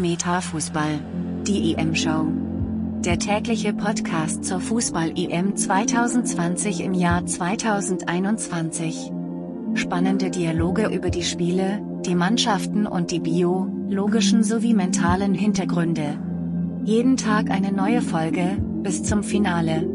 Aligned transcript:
Metafußball. 0.00 0.98
Die 1.46 1.74
EM-Show. 1.74 2.26
Der 3.04 3.18
tägliche 3.18 3.72
Podcast 3.72 4.44
zur 4.44 4.60
Fußball-EM 4.60 5.56
2020 5.56 6.82
im 6.82 6.94
Jahr 6.94 7.24
2021. 7.26 9.12
Spannende 9.74 10.30
Dialoge 10.30 10.88
über 10.88 11.10
die 11.10 11.22
Spiele, 11.22 11.80
die 12.04 12.14
Mannschaften 12.14 12.86
und 12.86 13.10
die 13.10 13.20
biologischen 13.20 14.42
sowie 14.42 14.74
mentalen 14.74 15.34
Hintergründe. 15.34 16.18
Jeden 16.84 17.16
Tag 17.16 17.50
eine 17.50 17.70
neue 17.70 18.00
Folge, 18.00 18.56
bis 18.82 19.02
zum 19.02 19.22
Finale. 19.22 19.86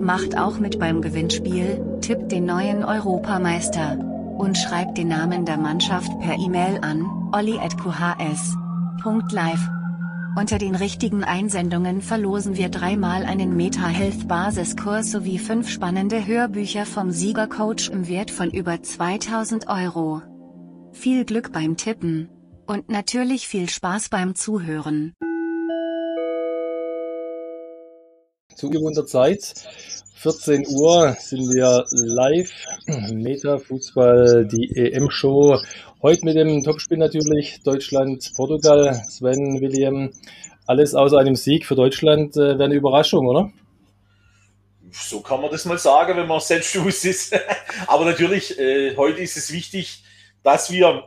Macht 0.00 0.38
auch 0.38 0.58
mit 0.58 0.78
beim 0.78 1.02
Gewinnspiel, 1.02 1.80
tippt 2.00 2.32
den 2.32 2.46
neuen 2.46 2.82
Europameister. 2.82 3.98
Und 4.38 4.58
schreibt 4.58 4.98
den 4.98 5.08
Namen 5.08 5.44
der 5.44 5.58
Mannschaft 5.58 6.18
per 6.20 6.36
E-Mail 6.36 6.80
an, 6.82 7.06
olli.qhs 7.32 8.56
Live. 9.32 9.68
Unter 10.36 10.58
den 10.58 10.74
richtigen 10.74 11.24
Einsendungen 11.24 12.02
verlosen 12.02 12.56
wir 12.56 12.68
dreimal 12.68 13.24
einen 13.24 13.56
Meta 13.56 13.86
Health 13.86 14.26
Basiskurs 14.28 15.10
sowie 15.10 15.38
fünf 15.38 15.68
spannende 15.68 16.26
Hörbücher 16.26 16.86
vom 16.86 17.10
Siegercoach 17.10 17.90
im 17.90 18.08
Wert 18.08 18.30
von 18.30 18.50
über 18.50 18.82
2000 18.82 19.68
Euro. 19.68 20.22
Viel 20.92 21.24
Glück 21.24 21.52
beim 21.52 21.76
Tippen. 21.76 22.28
Und 22.66 22.88
natürlich 22.88 23.46
viel 23.46 23.68
Spaß 23.68 24.08
beim 24.08 24.34
Zuhören. 24.34 25.14
Zu 28.54 28.70
gewohnter 28.70 29.06
Zeit, 29.06 29.66
14 30.24 30.66
Uhr, 30.68 31.14
sind 31.20 31.50
wir 31.50 31.84
live. 31.92 32.50
Meta 33.12 33.58
Fußball, 33.58 34.46
die 34.46 34.74
EM-Show 34.74 35.60
Heute 36.00 36.24
mit 36.24 36.36
dem 36.36 36.64
Topspiel 36.64 36.96
natürlich 36.96 37.60
Deutschland, 37.62 38.32
Portugal, 38.34 39.02
Sven, 39.06 39.60
William. 39.60 40.14
Alles 40.66 40.94
außer 40.94 41.18
einem 41.18 41.36
Sieg 41.36 41.66
für 41.66 41.74
Deutschland 41.74 42.38
äh, 42.38 42.58
wäre 42.58 42.64
eine 42.64 42.74
Überraschung, 42.74 43.26
oder? 43.26 43.52
So 44.92 45.20
kann 45.20 45.42
man 45.42 45.50
das 45.50 45.66
mal 45.66 45.76
sagen, 45.76 46.16
wenn 46.16 46.26
man 46.26 46.40
selbstbewusst 46.40 47.04
ist. 47.04 47.38
Aber 47.86 48.06
natürlich, 48.06 48.58
äh, 48.58 48.96
heute 48.96 49.20
ist 49.20 49.36
es 49.36 49.52
wichtig, 49.52 50.04
dass 50.42 50.72
wir, 50.72 51.06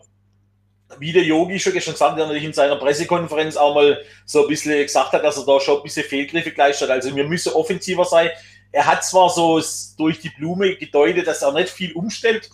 wie 1.00 1.12
der 1.12 1.24
Yogi 1.24 1.60
schon 1.60 1.74
gestern 1.74 1.96
gesagt 1.96 2.12
hat, 2.12 2.20
der 2.20 2.28
natürlich 2.28 2.46
in 2.46 2.54
seiner 2.54 2.76
Pressekonferenz 2.76 3.58
auch 3.58 3.74
mal 3.74 3.98
so 4.28 4.44
ein 4.44 4.48
bisschen 4.48 4.80
gesagt 4.80 5.14
hat, 5.14 5.24
dass 5.24 5.38
er 5.38 5.46
da 5.48 5.60
schon 5.60 5.78
ein 5.78 5.84
bisschen 5.84 6.04
Fehlgriffe 6.04 6.52
geleistet 6.52 6.88
hat. 6.88 6.98
Also 6.98 7.16
wir 7.16 7.28
müssen 7.28 7.54
offensiver 7.54 8.06
sein. 8.06 8.30
Er 8.78 8.86
hat 8.86 9.04
zwar 9.04 9.32
so 9.32 9.60
durch 9.98 10.20
die 10.20 10.30
Blume 10.30 10.76
gedeutet, 10.76 11.26
dass 11.26 11.42
er 11.42 11.52
nicht 11.52 11.70
viel 11.70 11.94
umstellt, 11.94 12.48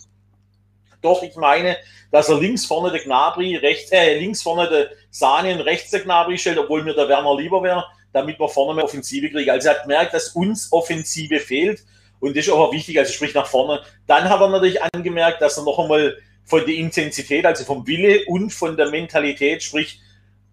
doch 1.02 1.22
ich 1.22 1.36
meine, 1.36 1.76
dass 2.10 2.30
er 2.30 2.40
links 2.40 2.64
vorne 2.64 2.90
der 2.90 3.04
Gnabry, 3.04 3.56
rechts, 3.56 3.92
äh, 3.92 4.18
links 4.18 4.40
vorne 4.40 4.66
der 4.70 4.88
Sahne 5.10 5.52
und 5.52 5.60
rechts 5.60 5.90
der 5.90 6.00
Gnabry 6.00 6.38
stellt, 6.38 6.56
obwohl 6.56 6.82
mir 6.82 6.94
der 6.94 7.10
Werner 7.10 7.36
lieber 7.36 7.62
wäre, 7.62 7.84
damit 8.14 8.40
wir 8.40 8.48
vorne 8.48 8.74
mehr 8.74 8.84
Offensive 8.86 9.28
kriegen. 9.28 9.50
Also 9.50 9.68
er 9.68 9.74
hat 9.74 9.82
gemerkt, 9.82 10.14
dass 10.14 10.30
uns 10.30 10.72
Offensive 10.72 11.40
fehlt 11.40 11.84
und 12.20 12.34
das 12.34 12.46
ist 12.46 12.52
auch 12.54 12.72
wichtig, 12.72 12.98
also 12.98 13.12
sprich 13.12 13.34
nach 13.34 13.46
vorne. 13.46 13.82
Dann 14.06 14.26
hat 14.26 14.40
er 14.40 14.48
natürlich 14.48 14.82
angemerkt, 14.82 15.42
dass 15.42 15.58
er 15.58 15.64
noch 15.64 15.78
einmal 15.78 16.16
von 16.46 16.60
der 16.60 16.74
Intensität, 16.74 17.44
also 17.44 17.64
vom 17.64 17.86
Wille 17.86 18.24
und 18.28 18.48
von 18.48 18.78
der 18.78 18.88
Mentalität, 18.88 19.62
sprich 19.62 20.00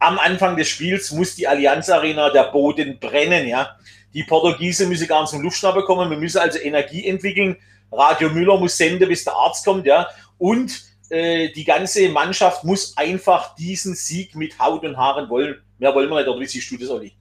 am 0.01 0.17
Anfang 0.17 0.57
des 0.57 0.67
Spiels 0.67 1.11
muss 1.11 1.35
die 1.35 1.47
Allianz 1.47 1.89
Arena 1.89 2.31
der 2.31 2.45
Boden 2.51 2.99
brennen, 2.99 3.47
ja. 3.47 3.77
Die 4.13 4.23
Portugiesen 4.23 4.89
müssen 4.89 5.07
gar 5.07 5.21
nicht 5.21 5.29
zum 5.29 5.41
Luftschnappen 5.41 5.83
kommen, 5.83 6.09
wir 6.09 6.17
müssen 6.17 6.39
also 6.39 6.59
Energie 6.59 7.07
entwickeln. 7.07 7.55
Radio 7.91 8.29
Müller 8.29 8.57
muss 8.57 8.75
senden, 8.75 9.07
bis 9.07 9.23
der 9.23 9.33
Arzt 9.33 9.63
kommt, 9.63 9.85
ja. 9.85 10.07
Und 10.39 10.81
äh, 11.09 11.49
die 11.49 11.63
ganze 11.63 12.09
Mannschaft 12.09 12.63
muss 12.63 12.97
einfach 12.97 13.53
diesen 13.55 13.93
Sieg 13.93 14.35
mit 14.35 14.57
Haut 14.57 14.83
und 14.83 14.97
Haaren 14.97 15.29
wollen. 15.29 15.61
Mehr 15.77 15.93
wollen 15.93 16.09
wir 16.09 16.17
nicht, 16.17 16.27
oder 16.27 16.39
wie 16.39 16.47
siehst 16.47 16.71
du 16.71 16.77
das, 16.77 16.89
Olli? 16.89 17.13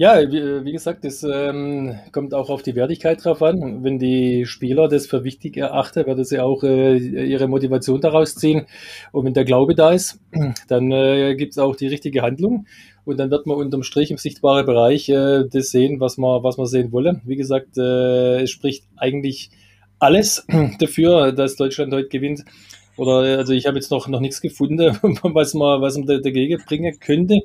Ja, 0.00 0.18
wie, 0.32 0.64
wie 0.64 0.72
gesagt, 0.72 1.04
das 1.04 1.22
ähm, 1.24 1.94
kommt 2.10 2.32
auch 2.32 2.48
auf 2.48 2.62
die 2.62 2.74
Wertigkeit 2.74 3.22
drauf 3.22 3.42
an. 3.42 3.84
Wenn 3.84 3.98
die 3.98 4.46
Spieler 4.46 4.88
das 4.88 5.06
für 5.06 5.24
wichtig 5.24 5.58
erachten, 5.58 6.06
werden 6.06 6.24
sie 6.24 6.40
auch 6.40 6.62
äh, 6.62 6.96
ihre 6.96 7.48
Motivation 7.48 8.00
daraus 8.00 8.34
ziehen. 8.34 8.64
Und 9.12 9.26
wenn 9.26 9.34
der 9.34 9.44
Glaube 9.44 9.74
da 9.74 9.92
ist, 9.92 10.18
dann 10.68 10.90
äh, 10.90 11.34
gibt 11.36 11.52
es 11.52 11.58
auch 11.58 11.76
die 11.76 11.88
richtige 11.88 12.22
Handlung. 12.22 12.64
Und 13.04 13.20
dann 13.20 13.30
wird 13.30 13.44
man 13.44 13.58
unterm 13.58 13.82
Strich 13.82 14.10
im 14.10 14.16
sichtbaren 14.16 14.64
Bereich 14.64 15.06
äh, 15.10 15.44
das 15.46 15.70
sehen, 15.70 16.00
was 16.00 16.16
man, 16.16 16.42
was 16.42 16.56
man 16.56 16.66
sehen 16.66 16.92
wolle. 16.92 17.20
Wie 17.26 17.36
gesagt, 17.36 17.76
äh, 17.76 18.40
es 18.40 18.50
spricht 18.50 18.84
eigentlich 18.96 19.50
alles 19.98 20.46
dafür, 20.80 21.32
dass 21.32 21.56
Deutschland 21.56 21.92
heute 21.92 22.08
gewinnt. 22.08 22.46
Oder 22.96 23.36
also 23.36 23.52
ich 23.52 23.66
habe 23.66 23.76
jetzt 23.76 23.90
noch, 23.90 24.08
noch 24.08 24.20
nichts 24.20 24.40
gefunden, 24.40 24.78
was 25.02 25.52
man, 25.52 25.82
was 25.82 25.98
man 25.98 26.06
dagegen 26.06 26.58
bringen 26.66 26.98
könnte. 27.00 27.40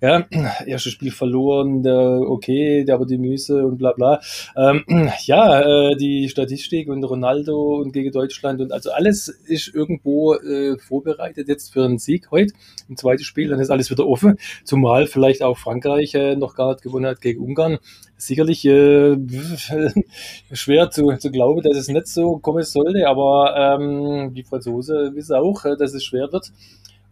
Ja, 0.00 0.26
erstes 0.66 0.92
Spiel 0.92 1.12
verloren, 1.12 1.82
der, 1.82 2.20
okay, 2.26 2.84
der 2.84 2.96
aber 2.96 3.06
die 3.06 3.16
Müse 3.16 3.64
und 3.64 3.78
bla 3.78 3.92
bla. 3.92 4.20
Ähm, 4.56 4.84
ja, 5.24 5.60
äh, 5.90 5.96
die 5.96 6.28
Statistik 6.28 6.88
und 6.88 7.02
Ronaldo 7.04 7.76
und 7.76 7.92
gegen 7.92 8.12
Deutschland 8.12 8.60
und 8.60 8.72
also 8.72 8.90
alles 8.90 9.28
ist 9.28 9.74
irgendwo 9.74 10.34
äh, 10.34 10.76
vorbereitet 10.78 11.48
jetzt 11.48 11.72
für 11.72 11.84
einen 11.84 11.98
Sieg 11.98 12.30
heute 12.30 12.52
im 12.88 12.96
zweiten 12.96 13.24
Spiel, 13.24 13.48
dann 13.48 13.60
ist 13.60 13.70
alles 13.70 13.90
wieder 13.90 14.06
offen. 14.06 14.36
Zumal 14.64 15.06
vielleicht 15.06 15.42
auch 15.42 15.56
Frankreich 15.56 16.14
äh, 16.14 16.36
noch 16.36 16.54
gar 16.54 16.72
nicht 16.72 16.82
gewonnen 16.82 17.06
hat 17.06 17.20
gegen 17.20 17.42
Ungarn. 17.42 17.78
Sicherlich 18.16 18.64
äh, 18.66 19.16
schwer 20.52 20.90
zu, 20.90 21.16
zu 21.16 21.30
glauben, 21.30 21.62
dass 21.62 21.76
es 21.76 21.88
nicht 21.88 22.08
so 22.08 22.38
kommen 22.38 22.62
sollte, 22.62 23.08
aber 23.08 23.78
ähm, 23.80 24.34
die 24.34 24.44
Franzosen 24.44 25.14
wissen 25.14 25.36
auch, 25.36 25.64
äh, 25.64 25.76
dass 25.76 25.94
es 25.94 26.04
schwer 26.04 26.30
wird. 26.32 26.52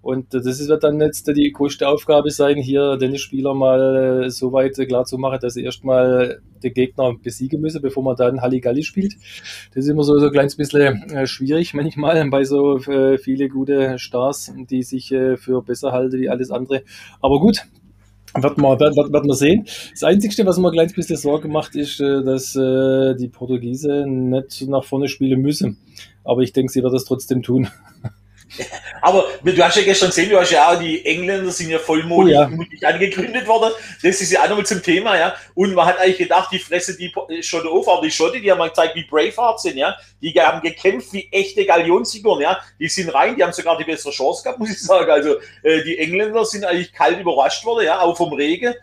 Und 0.02 0.34
das 0.34 0.68
wird 0.68 0.82
dann 0.82 1.00
jetzt 1.00 1.28
die 1.28 1.52
größte 1.52 1.86
Aufgabe 1.86 2.30
sein, 2.30 2.56
hier 2.56 2.96
den 2.96 3.16
Spieler 3.18 3.54
mal 3.54 4.28
so 4.30 4.52
weit 4.52 4.74
klar 4.88 5.04
zu 5.04 5.16
machen, 5.16 5.38
dass 5.40 5.54
sie 5.54 5.62
erstmal 5.62 6.40
den 6.62 6.74
Gegner 6.74 7.14
besiegen 7.22 7.60
müssen, 7.60 7.80
bevor 7.80 8.02
man 8.02 8.16
dann 8.16 8.40
Halligalli 8.40 8.82
spielt. 8.82 9.14
Das 9.72 9.84
ist 9.84 9.88
immer 9.88 10.02
so, 10.02 10.18
so 10.18 10.26
ein 10.26 10.32
kleines 10.32 10.56
bisschen 10.56 11.08
äh, 11.10 11.26
schwierig 11.28 11.72
manchmal 11.74 12.28
bei 12.30 12.42
so 12.42 12.78
äh, 12.78 13.16
viele 13.16 13.48
gute 13.48 13.96
Stars, 14.00 14.52
die 14.70 14.82
sich 14.82 15.12
äh, 15.12 15.36
für 15.36 15.62
besser 15.62 15.92
halten 15.92 16.20
wie 16.20 16.28
alles 16.28 16.50
andere. 16.50 16.82
Aber 17.20 17.38
gut, 17.38 17.62
wird 18.34 18.58
man, 18.58 18.80
wird, 18.80 18.96
wird, 18.96 19.12
wird 19.12 19.24
man 19.24 19.36
sehen. 19.36 19.66
Das 19.92 20.02
Einzige, 20.02 20.44
was 20.46 20.58
mir 20.58 20.68
ein 20.68 20.72
kleines 20.72 20.94
bisschen 20.94 21.16
Sorge 21.16 21.46
macht, 21.46 21.76
ist, 21.76 22.00
dass 22.00 22.54
die 22.54 23.28
Portugiesen 23.28 24.30
nicht 24.30 24.66
nach 24.68 24.84
vorne 24.84 25.06
spielen 25.06 25.42
müssen. 25.42 25.76
Aber 26.24 26.40
ich 26.40 26.52
denke, 26.52 26.72
sie 26.72 26.82
wird 26.82 26.94
das 26.94 27.04
trotzdem 27.04 27.42
tun. 27.42 27.68
Aber 29.02 29.26
du 29.42 29.62
hast 29.62 29.76
ja 29.76 29.82
gestern 29.82 30.08
gesehen, 30.08 30.30
du 30.30 30.38
hast 30.38 30.50
ja 30.50 30.70
auch, 30.70 30.78
die 30.78 31.04
Engländer 31.04 31.50
sind 31.50 31.70
ja 31.70 31.78
vollmutig 31.78 32.36
oh, 32.36 32.50
ja. 32.80 32.88
angegründet 32.88 33.46
worden. 33.46 33.72
Das 34.02 34.20
ist 34.20 34.30
ja 34.30 34.42
auch 34.42 34.48
nochmal 34.48 34.66
zum 34.66 34.82
Thema, 34.82 35.18
ja. 35.18 35.34
Und 35.54 35.74
man 35.74 35.86
hat 35.86 35.98
eigentlich 35.98 36.18
gedacht, 36.18 36.50
die 36.52 36.58
fressen 36.58 36.96
die 36.98 37.42
Schotte 37.42 37.68
auf, 37.68 37.88
aber 37.88 38.02
die 38.02 38.10
Schotte, 38.10 38.40
die 38.40 38.50
haben 38.50 38.58
mal 38.58 38.68
gezeigt, 38.68 38.94
wie 38.94 39.04
Braveheart 39.04 39.60
sind, 39.60 39.76
ja. 39.76 39.96
Die 40.20 40.32
haben 40.32 40.60
gekämpft 40.60 41.12
wie 41.12 41.28
echte 41.30 41.64
Galionsfiguren, 41.64 42.42
ja. 42.42 42.60
Die 42.78 42.88
sind 42.88 43.12
rein, 43.14 43.36
die 43.36 43.42
haben 43.42 43.52
sogar 43.52 43.76
die 43.78 43.84
bessere 43.84 44.12
Chance 44.12 44.42
gehabt, 44.42 44.58
muss 44.60 44.70
ich 44.70 44.82
sagen. 44.82 45.10
Also, 45.10 45.36
äh, 45.62 45.82
die 45.84 45.98
Engländer 45.98 46.44
sind 46.44 46.64
eigentlich 46.64 46.92
kalt 46.92 47.18
überrascht 47.18 47.64
worden, 47.64 47.86
ja, 47.86 48.00
auch 48.00 48.16
vom 48.16 48.32
Regen. 48.32 48.74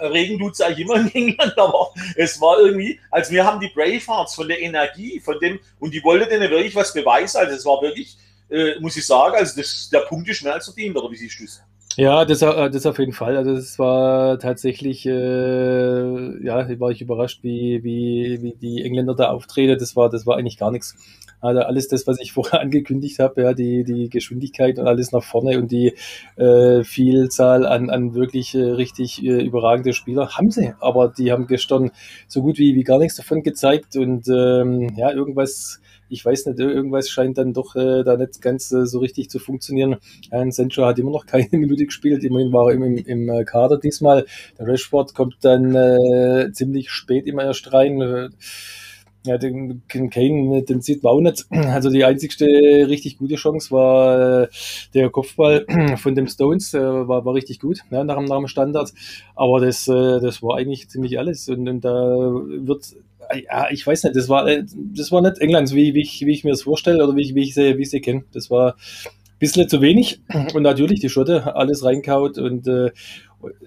Regen 0.00 0.38
tut 0.38 0.54
es 0.54 0.60
eigentlich 0.60 0.86
immer 0.86 0.96
in 0.96 1.14
England, 1.14 1.52
aber 1.58 1.90
es 2.16 2.40
war 2.40 2.58
irgendwie, 2.60 2.98
also 3.10 3.30
wir 3.32 3.44
haben 3.44 3.60
die 3.60 3.68
Bravehearts 3.68 4.34
von 4.34 4.48
der 4.48 4.60
Energie, 4.60 5.20
von 5.20 5.38
dem, 5.38 5.60
und 5.80 5.92
die 5.92 6.02
wollten 6.02 6.30
denen 6.30 6.50
wirklich 6.50 6.74
was 6.74 6.94
beweisen, 6.94 7.38
also 7.38 7.54
es 7.54 7.66
war 7.66 7.82
wirklich, 7.82 8.16
äh, 8.50 8.78
muss 8.80 8.96
ich 8.96 9.06
sagen. 9.06 9.34
Also 9.36 9.60
das, 9.60 9.88
der 9.90 10.00
Punkt 10.00 10.28
ist 10.28 10.42
mehr 10.42 10.54
als 10.54 10.66
verdient, 10.66 10.96
oder 10.96 11.10
wie 11.10 11.16
siehst 11.16 11.40
du 11.40 11.44
es? 11.44 11.62
Ja, 11.96 12.26
das, 12.26 12.42
äh, 12.42 12.70
das 12.70 12.84
auf 12.84 12.98
jeden 12.98 13.14
Fall. 13.14 13.36
Also 13.36 13.54
das 13.54 13.78
war 13.78 14.38
tatsächlich, 14.38 15.06
äh, 15.06 16.44
ja, 16.44 16.78
war 16.78 16.90
ich 16.90 17.00
überrascht, 17.00 17.42
wie, 17.42 17.82
wie, 17.82 18.42
wie 18.42 18.54
die 18.54 18.82
Engländer 18.84 19.14
da 19.14 19.30
auftreten. 19.30 19.78
Das 19.78 19.96
war, 19.96 20.10
das 20.10 20.26
war 20.26 20.36
eigentlich 20.36 20.58
gar 20.58 20.70
nichts. 20.70 20.94
Also 21.40 21.60
alles 21.60 21.88
das, 21.88 22.06
was 22.06 22.20
ich 22.20 22.32
vorher 22.34 22.60
angekündigt 22.60 23.18
habe, 23.18 23.42
ja, 23.42 23.54
die, 23.54 23.82
die 23.84 24.10
Geschwindigkeit 24.10 24.78
und 24.78 24.86
alles 24.86 25.12
nach 25.12 25.22
vorne 25.22 25.58
und 25.58 25.72
die 25.72 25.94
äh, 26.36 26.84
Vielzahl 26.84 27.64
an, 27.64 27.88
an 27.88 28.14
wirklich 28.14 28.54
äh, 28.54 28.62
richtig 28.62 29.24
äh, 29.24 29.42
überragende 29.42 29.94
Spieler 29.94 30.36
haben 30.36 30.50
sie. 30.50 30.74
Aber 30.80 31.08
die 31.08 31.32
haben 31.32 31.46
gestern 31.46 31.92
so 32.28 32.42
gut 32.42 32.58
wie, 32.58 32.74
wie 32.74 32.84
gar 32.84 32.98
nichts 32.98 33.16
davon 33.16 33.42
gezeigt 33.42 33.96
und 33.96 34.28
ähm, 34.28 34.94
ja, 34.96 35.12
irgendwas 35.12 35.80
ich 36.08 36.24
weiß 36.24 36.46
nicht, 36.46 36.58
irgendwas 36.58 37.08
scheint 37.08 37.38
dann 37.38 37.52
doch 37.52 37.74
äh, 37.76 38.02
da 38.04 38.16
nicht 38.16 38.40
ganz 38.40 38.72
äh, 38.72 38.86
so 38.86 38.98
richtig 38.98 39.30
zu 39.30 39.38
funktionieren. 39.38 39.96
Ein 40.30 40.52
Sancho 40.52 40.84
hat 40.84 40.98
immer 40.98 41.10
noch 41.10 41.26
keine 41.26 41.48
Minute 41.52 41.86
gespielt, 41.86 42.24
immerhin 42.24 42.52
war 42.52 42.68
er 42.68 42.74
im, 42.74 42.82
im, 42.82 42.96
im 42.96 43.28
äh, 43.28 43.44
Kader 43.44 43.78
diesmal. 43.78 44.26
Der 44.58 44.66
Rashford 44.66 45.14
kommt 45.14 45.36
dann 45.42 45.74
äh, 45.74 46.52
ziemlich 46.52 46.90
spät 46.90 47.26
immer 47.26 47.44
erst 47.44 47.72
rein. 47.72 48.00
Äh, 48.00 48.28
ja, 49.26 49.38
den 49.38 49.82
Kane, 49.88 50.62
den 50.62 50.80
sieht 50.80 51.02
man 51.02 51.12
auch 51.12 51.20
nicht. 51.20 51.46
Also 51.76 51.90
die 51.90 52.04
einzigste 52.04 52.46
richtig 52.46 53.18
gute 53.18 53.34
Chance 53.34 53.70
war 53.72 54.42
äh, 54.42 54.48
der 54.94 55.10
Kopfball 55.10 55.66
von 55.96 56.14
dem 56.14 56.28
Stones, 56.28 56.72
äh, 56.74 56.80
war, 56.80 57.24
war 57.24 57.34
richtig 57.34 57.60
gut, 57.60 57.80
ja, 57.90 58.04
nach, 58.04 58.20
nach 58.20 58.38
dem 58.38 58.46
Standard. 58.46 58.92
Aber 59.34 59.60
das, 59.60 59.88
äh, 59.88 60.20
das 60.20 60.42
war 60.42 60.56
eigentlich 60.56 60.88
ziemlich 60.88 61.18
alles. 61.18 61.48
Und, 61.48 61.68
und 61.68 61.84
da 61.84 61.90
wird 61.90 62.94
ja, 63.34 63.68
ich 63.70 63.86
weiß 63.86 64.04
nicht, 64.04 64.16
das 64.16 64.28
war, 64.28 64.46
äh, 64.46 64.64
das 64.94 65.12
war 65.12 65.22
nicht 65.22 65.38
England, 65.38 65.74
wie, 65.74 65.94
wie, 65.94 66.02
ich, 66.02 66.24
wie 66.24 66.32
ich 66.32 66.44
mir 66.44 66.50
das 66.50 66.62
vorstelle 66.62 67.02
oder 67.04 67.16
wie 67.16 67.22
ich, 67.22 67.34
wie 67.34 67.42
ich 67.42 67.54
sie, 67.54 67.78
wie 67.78 67.84
sie 67.84 68.00
kenne. 68.00 68.24
Das 68.32 68.50
war 68.50 68.76
bisschen 69.38 69.68
zu 69.68 69.80
wenig 69.80 70.20
und 70.54 70.62
natürlich 70.62 71.00
die 71.00 71.08
Schotte 71.08 71.54
alles 71.56 71.84
reinkaut 71.84 72.38
und 72.38 72.66
äh, 72.66 72.90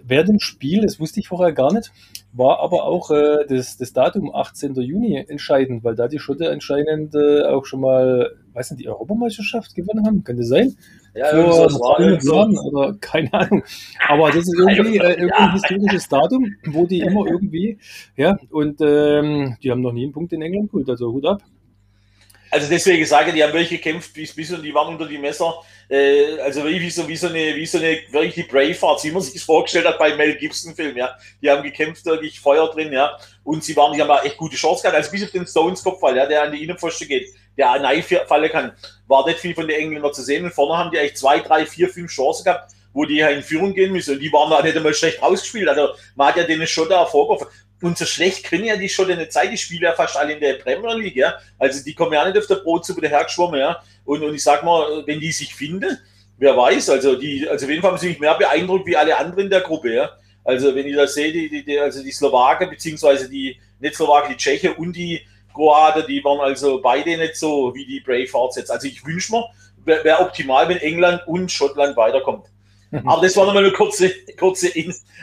während 0.03 0.29
dem 0.29 0.39
Spiel, 0.39 0.81
das 0.81 0.99
wusste 0.99 1.19
ich 1.19 1.27
vorher 1.27 1.53
gar 1.53 1.73
nicht, 1.73 1.91
war 2.33 2.59
aber 2.59 2.83
auch 2.83 3.11
äh, 3.11 3.45
das, 3.47 3.77
das 3.77 3.93
Datum 3.93 4.33
18. 4.33 4.75
Juni 4.75 5.23
entscheidend, 5.27 5.83
weil 5.83 5.95
da 5.95 6.07
die 6.07 6.19
Schotte 6.19 6.49
anscheinend 6.49 7.15
äh, 7.15 7.43
auch 7.43 7.65
schon 7.65 7.81
mal, 7.81 8.35
weiß 8.53 8.71
nicht, 8.71 8.83
die 8.83 8.89
Europameisterschaft 8.89 9.75
gewonnen 9.75 10.05
haben, 10.05 10.23
könnte 10.23 10.43
sein. 10.43 10.75
Ja, 11.15 11.27
Vor 11.29 11.69
so 11.69 12.33
Jahren 12.33 12.57
oder 12.57 12.95
keine 12.99 13.33
Ahnung. 13.33 13.63
Aber 14.07 14.27
das 14.27 14.47
ist 14.47 14.55
irgendwie, 14.57 14.97
äh, 14.97 15.13
irgendwie 15.13 15.33
ein 15.33 15.53
historisches 15.53 16.07
Datum, 16.07 16.55
wo 16.67 16.85
die 16.85 16.99
immer 17.01 17.25
irgendwie, 17.29 17.77
ja, 18.15 18.37
und 18.51 18.79
ähm, 18.81 19.57
die 19.63 19.71
haben 19.71 19.81
noch 19.81 19.93
nie 19.93 20.03
einen 20.03 20.13
Punkt 20.13 20.33
in 20.33 20.41
England 20.41 20.71
geholt, 20.71 20.89
also 20.89 21.11
Hut 21.11 21.25
ab. 21.25 21.43
Also 22.51 22.67
deswegen 22.67 23.05
sage 23.05 23.29
ich, 23.29 23.35
die 23.35 23.43
haben 23.43 23.53
wirklich 23.53 23.81
gekämpft 23.81 24.17
es 24.17 24.33
bis 24.33 24.51
und 24.51 24.63
die 24.63 24.73
waren 24.73 24.87
unter 24.87 25.05
die 25.05 25.17
Messer. 25.17 25.53
Äh, 25.89 26.39
also 26.39 26.65
wie 26.65 26.89
so, 26.89 27.07
wie 27.07 27.15
so 27.15 27.27
eine, 27.27 27.55
wie 27.55 27.65
so 27.65 27.77
eine 27.77 27.99
wirklich 28.09 28.35
die 28.35 28.43
Bravehearts, 28.43 29.03
wie 29.03 29.11
man 29.11 29.21
sich 29.21 29.33
das 29.33 29.43
vorgestellt 29.43 29.85
hat 29.85 29.99
bei 29.99 30.15
Mel 30.15 30.35
Gibson 30.35 30.75
Film, 30.75 30.97
ja. 30.97 31.15
Die 31.41 31.49
haben 31.49 31.63
gekämpft, 31.63 32.05
wirklich 32.05 32.39
Feuer 32.39 32.71
drin, 32.71 32.91
ja. 32.91 33.17
Und 33.43 33.63
sie 33.63 33.75
waren, 33.75 33.93
die 33.93 34.01
haben 34.01 34.25
echt 34.25 34.37
gute 34.37 34.55
Chance 34.55 34.81
gehabt, 34.81 34.97
also 34.97 35.11
bis 35.11 35.23
auf 35.23 35.31
den 35.31 35.45
Stones 35.45 35.83
Kopfball, 35.83 36.15
ja, 36.17 36.25
der 36.25 36.43
an 36.43 36.51
die 36.51 36.63
Innenpfosten 36.63 37.07
geht, 37.07 37.29
der 37.57 37.71
eine 37.71 38.03
fallen 38.03 38.51
kann, 38.51 38.71
war 39.07 39.25
nicht 39.27 39.39
viel 39.39 39.53
von 39.53 39.67
den 39.67 39.79
Engländern 39.79 40.13
zu 40.13 40.23
sehen. 40.23 40.45
Und 40.45 40.53
vorne 40.53 40.77
haben 40.77 40.91
die 40.91 40.97
echt 40.97 41.17
zwei, 41.17 41.39
drei, 41.39 41.65
vier, 41.65 41.89
fünf 41.89 42.11
Chancen 42.11 42.45
gehabt 42.45 42.71
wo 42.93 43.05
die 43.05 43.19
in 43.19 43.43
Führung 43.43 43.73
gehen 43.73 43.91
müssen. 43.91 44.15
Und 44.15 44.19
die 44.19 44.31
waren 44.33 44.49
da 44.49 44.61
nicht 44.61 44.75
einmal 44.75 44.93
schlecht 44.93 45.21
ausgespielt. 45.21 45.69
Also 45.69 45.93
man 46.15 46.29
hat 46.29 46.37
ja 46.37 46.43
denen 46.43 46.67
schon 46.67 46.89
da 46.89 47.05
vorgeworfen. 47.05 47.47
Und 47.81 47.97
so 47.97 48.05
schlecht 48.05 48.43
können 48.43 48.65
ja 48.65 48.75
die 48.75 48.89
schon 48.89 49.09
eine 49.09 49.29
Zeit, 49.29 49.51
die 49.51 49.57
spielen 49.57 49.83
ja 49.83 49.93
fast 49.93 50.17
alle 50.17 50.33
in 50.33 50.39
der 50.39 50.55
Premier 50.55 50.93
League, 50.95 51.15
ja. 51.15 51.35
Also 51.57 51.83
die 51.83 51.93
kommen 51.93 52.13
ja 52.13 52.25
nicht 52.25 52.37
auf 52.37 52.47
der 52.47 52.55
Brotsuppe 52.55 53.01
dahergeschwommen, 53.01 53.59
ja. 53.59 53.81
Und, 54.03 54.21
und 54.21 54.35
ich 54.35 54.43
sag 54.43 54.63
mal, 54.63 55.03
wenn 55.05 55.19
die 55.19 55.31
sich 55.31 55.55
finden, 55.55 55.97
wer 56.37 56.57
weiß, 56.57 56.89
also 56.89 57.15
die, 57.15 57.47
also 57.47 57.65
auf 57.65 57.69
jeden 57.69 57.81
Fall 57.81 57.91
haben 57.91 57.97
sie 57.97 58.09
mich 58.09 58.19
mehr 58.19 58.35
beeindruckt 58.35 58.85
wie 58.85 58.97
alle 58.97 59.17
anderen 59.17 59.49
der 59.49 59.61
Gruppe, 59.61 59.93
ja. 59.93 60.09
Also 60.43 60.73
wenn 60.73 60.87
ich 60.87 60.95
das 60.95 61.13
sehe, 61.13 61.31
die, 61.31 61.49
die, 61.49 61.63
die, 61.63 61.79
also 61.79 62.03
die 62.03 62.11
Slowaken, 62.11 62.69
beziehungsweise 62.69 63.29
die, 63.29 63.57
nicht 63.79 63.95
Slowaken, 63.95 64.31
die 64.31 64.37
Tschechen 64.37 64.73
und 64.73 64.95
die 64.95 65.21
Kroaten, 65.53 66.05
die 66.07 66.23
waren 66.23 66.39
also 66.39 66.81
beide 66.81 67.17
nicht 67.17 67.35
so 67.35 67.73
wie 67.75 67.85
die 67.85 67.99
Bravehearts 67.99 68.55
jetzt. 68.57 68.71
Also 68.71 68.87
ich 68.87 69.05
wünsche 69.05 69.31
mir, 69.31 69.45
wäre 69.85 70.03
wär 70.03 70.21
optimal, 70.21 70.67
wenn 70.69 70.77
England 70.77 71.21
und 71.27 71.51
Schottland 71.51 71.95
weiterkommt. 71.97 72.45
Aber 72.91 73.21
das 73.21 73.37
war 73.37 73.45
nochmal 73.45 73.63
eine 73.63 73.73
kurze, 73.73 74.11
kurze 74.37 74.69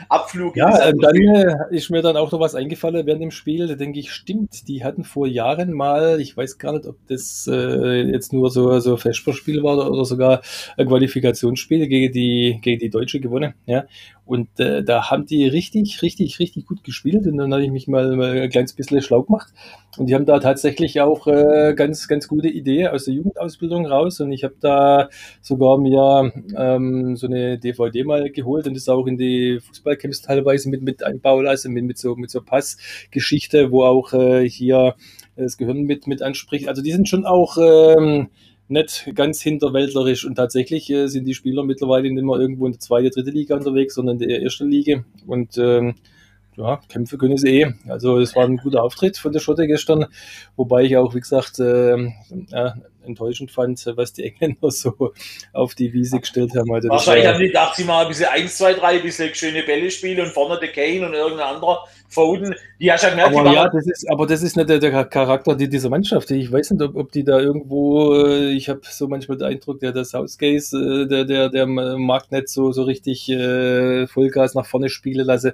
Abflug. 0.07 0.55
Ja, 0.55 0.87
ähm, 0.87 0.99
dann 0.99 1.15
äh, 1.15 1.55
ist 1.71 1.89
mir 1.89 2.01
dann 2.01 2.15
auch 2.15 2.31
noch 2.31 2.39
was 2.39 2.55
eingefallen 2.55 3.05
während 3.05 3.21
dem 3.21 3.31
Spiel. 3.31 3.67
Da 3.67 3.75
denke 3.75 3.99
ich, 3.99 4.11
stimmt, 4.11 4.67
die 4.67 4.83
hatten 4.83 5.03
vor 5.03 5.27
Jahren 5.27 5.73
mal, 5.73 6.21
ich 6.21 6.35
weiß 6.35 6.57
gar 6.57 6.73
nicht, 6.73 6.85
ob 6.85 6.95
das 7.07 7.49
äh, 7.51 8.03
jetzt 8.03 8.31
nur 8.31 8.49
so, 8.51 8.79
so 8.79 8.95
Festspiel 8.95 9.63
war 9.63 9.77
oder, 9.77 9.91
oder 9.91 10.05
sogar 10.05 10.41
ein 10.77 10.87
Qualifikationsspiel 10.87 11.87
gegen 11.87 12.13
die, 12.13 12.59
gegen 12.61 12.79
die 12.79 12.89
Deutsche 12.89 13.19
gewonnen. 13.19 13.53
Ja. 13.65 13.85
Und 14.27 14.59
äh, 14.59 14.83
da 14.83 15.09
haben 15.09 15.25
die 15.25 15.47
richtig, 15.47 16.01
richtig, 16.01 16.39
richtig 16.39 16.65
gut 16.65 16.83
gespielt. 16.83 17.25
Und 17.25 17.37
dann 17.37 17.53
habe 17.53 17.63
ich 17.63 17.71
mich 17.71 17.87
mal, 17.87 18.15
mal 18.15 18.37
ein 18.41 18.49
kleines 18.49 18.73
bisschen 18.73 19.01
schlau 19.01 19.23
gemacht. 19.23 19.53
Und 19.97 20.07
die 20.07 20.15
haben 20.15 20.25
da 20.25 20.39
tatsächlich 20.39 20.99
auch 20.99 21.27
äh, 21.27 21.73
ganz, 21.75 22.07
ganz 22.07 22.27
gute 22.27 22.49
Idee 22.49 22.87
aus 22.87 23.05
der 23.05 23.13
Jugendausbildung 23.13 23.85
raus. 23.85 24.19
Und 24.19 24.31
ich 24.33 24.43
habe 24.43 24.55
da 24.59 25.09
sogar 25.41 25.77
mir 25.77 26.31
ähm, 26.57 27.15
so 27.15 27.27
eine 27.27 27.57
DVD 27.57 28.03
mal 28.03 28.29
geholt 28.29 28.67
und 28.67 28.75
das 28.75 28.89
auch 28.89 29.07
in 29.07 29.17
die 29.17 29.59
Fußballcamps 29.61 30.21
teilweise 30.21 30.69
mit, 30.69 30.81
mit 30.81 31.03
einbauen 31.03 31.45
lassen, 31.45 31.71
mit, 31.71 31.85
mit 31.85 31.97
so, 31.97 32.15
mit 32.15 32.29
so 32.29 32.41
Passgeschichte, 32.41 33.71
wo 33.71 33.83
auch 33.83 34.13
äh, 34.13 34.47
hier 34.47 34.95
das 35.37 35.57
Gehirn 35.57 35.83
mit, 35.83 36.05
mit 36.05 36.21
anspricht. 36.21 36.67
Also 36.67 36.81
die 36.81 36.91
sind 36.91 37.07
schon 37.07 37.25
auch 37.25 37.57
ähm, 37.57 38.27
nicht 38.67 39.11
ganz 39.15 39.41
hinterwäldlerisch. 39.41 40.25
Und 40.25 40.35
tatsächlich 40.35 40.89
äh, 40.89 41.07
sind 41.07 41.25
die 41.25 41.33
Spieler 41.33 41.63
mittlerweile 41.63 42.11
nicht 42.11 42.23
mehr 42.23 42.39
irgendwo 42.39 42.65
in 42.65 42.73
der 42.73 42.79
zweiten, 42.79 43.09
dritte 43.09 43.31
Liga 43.31 43.55
unterwegs, 43.55 43.95
sondern 43.95 44.19
in 44.19 44.27
der 44.27 44.41
ersten 44.41 44.69
Liga. 44.69 45.03
Und 45.25 45.57
ähm, 45.57 45.95
ja, 46.57 46.81
Kämpfe 46.89 47.17
können 47.17 47.37
sie 47.37 47.61
eh. 47.61 47.73
Also 47.87 48.17
es 48.19 48.35
war 48.35 48.45
ein 48.45 48.57
guter 48.57 48.83
Auftritt 48.83 49.17
von 49.17 49.31
der 49.31 49.39
Schotte 49.39 49.67
gestern, 49.67 50.07
wobei 50.55 50.83
ich 50.83 50.97
auch, 50.97 51.13
wie 51.13 51.19
gesagt, 51.19 51.59
äh, 51.59 51.97
ja, 52.49 52.75
enttäuschend 53.07 53.51
fand, 53.51 53.83
was 53.95 54.13
die 54.13 54.23
Engländer 54.23 54.71
so 54.71 55.13
auf 55.53 55.75
die 55.75 55.93
Wiese 55.93 56.19
gestellt 56.19 56.51
haben. 56.55 56.71
Also 56.71 56.89
Wahrscheinlich 56.89 57.27
haben 57.27 57.39
die 57.39 57.47
gedacht, 57.47 57.75
sie 57.75 57.83
mal 57.83 58.03
ein 58.03 58.07
bisschen 58.07 58.27
1, 58.27 58.57
2, 58.57 58.73
3, 58.73 58.87
ein 58.87 59.01
bisschen 59.01 59.33
schöne 59.33 59.63
Bälle 59.63 59.89
spielen 59.89 60.25
und 60.25 60.33
vorne 60.33 60.59
der 60.59 60.71
Kane 60.71 61.05
und 61.05 61.13
irgendein 61.13 61.55
anderer 61.55 61.85
Foden. 62.09 62.55
Die 62.79 62.91
hast 62.91 63.03
du 63.03 63.09
gemerkt, 63.09 63.35
aber, 63.35 63.51
ja, 63.51 63.69
das 63.69 63.85
ist, 63.85 64.09
aber 64.09 64.27
das 64.27 64.41
ist 64.41 64.55
nicht 64.55 64.69
der, 64.69 64.79
der 64.79 65.05
Charakter 65.05 65.55
dieser 65.55 65.89
Mannschaft. 65.89 66.31
Ich 66.31 66.51
weiß 66.51 66.71
nicht, 66.71 66.81
ob, 66.81 66.95
ob 66.95 67.11
die 67.11 67.23
da 67.23 67.39
irgendwo, 67.39 68.15
äh, 68.15 68.51
ich 68.51 68.69
habe 68.69 68.81
so 68.83 69.07
manchmal 69.07 69.37
den 69.37 69.47
Eindruck, 69.47 69.79
der, 69.79 69.91
der 69.91 70.05
Southgate, 70.05 70.73
äh, 70.73 71.07
der, 71.07 71.25
der, 71.25 71.49
der 71.49 71.65
mag 71.65 72.31
nicht 72.31 72.49
so, 72.49 72.71
so 72.71 72.83
richtig 72.83 73.29
äh, 73.29 74.07
Vollgas 74.07 74.55
nach 74.55 74.65
vorne 74.65 74.89
spielen 74.89 75.25
lassen. 75.25 75.51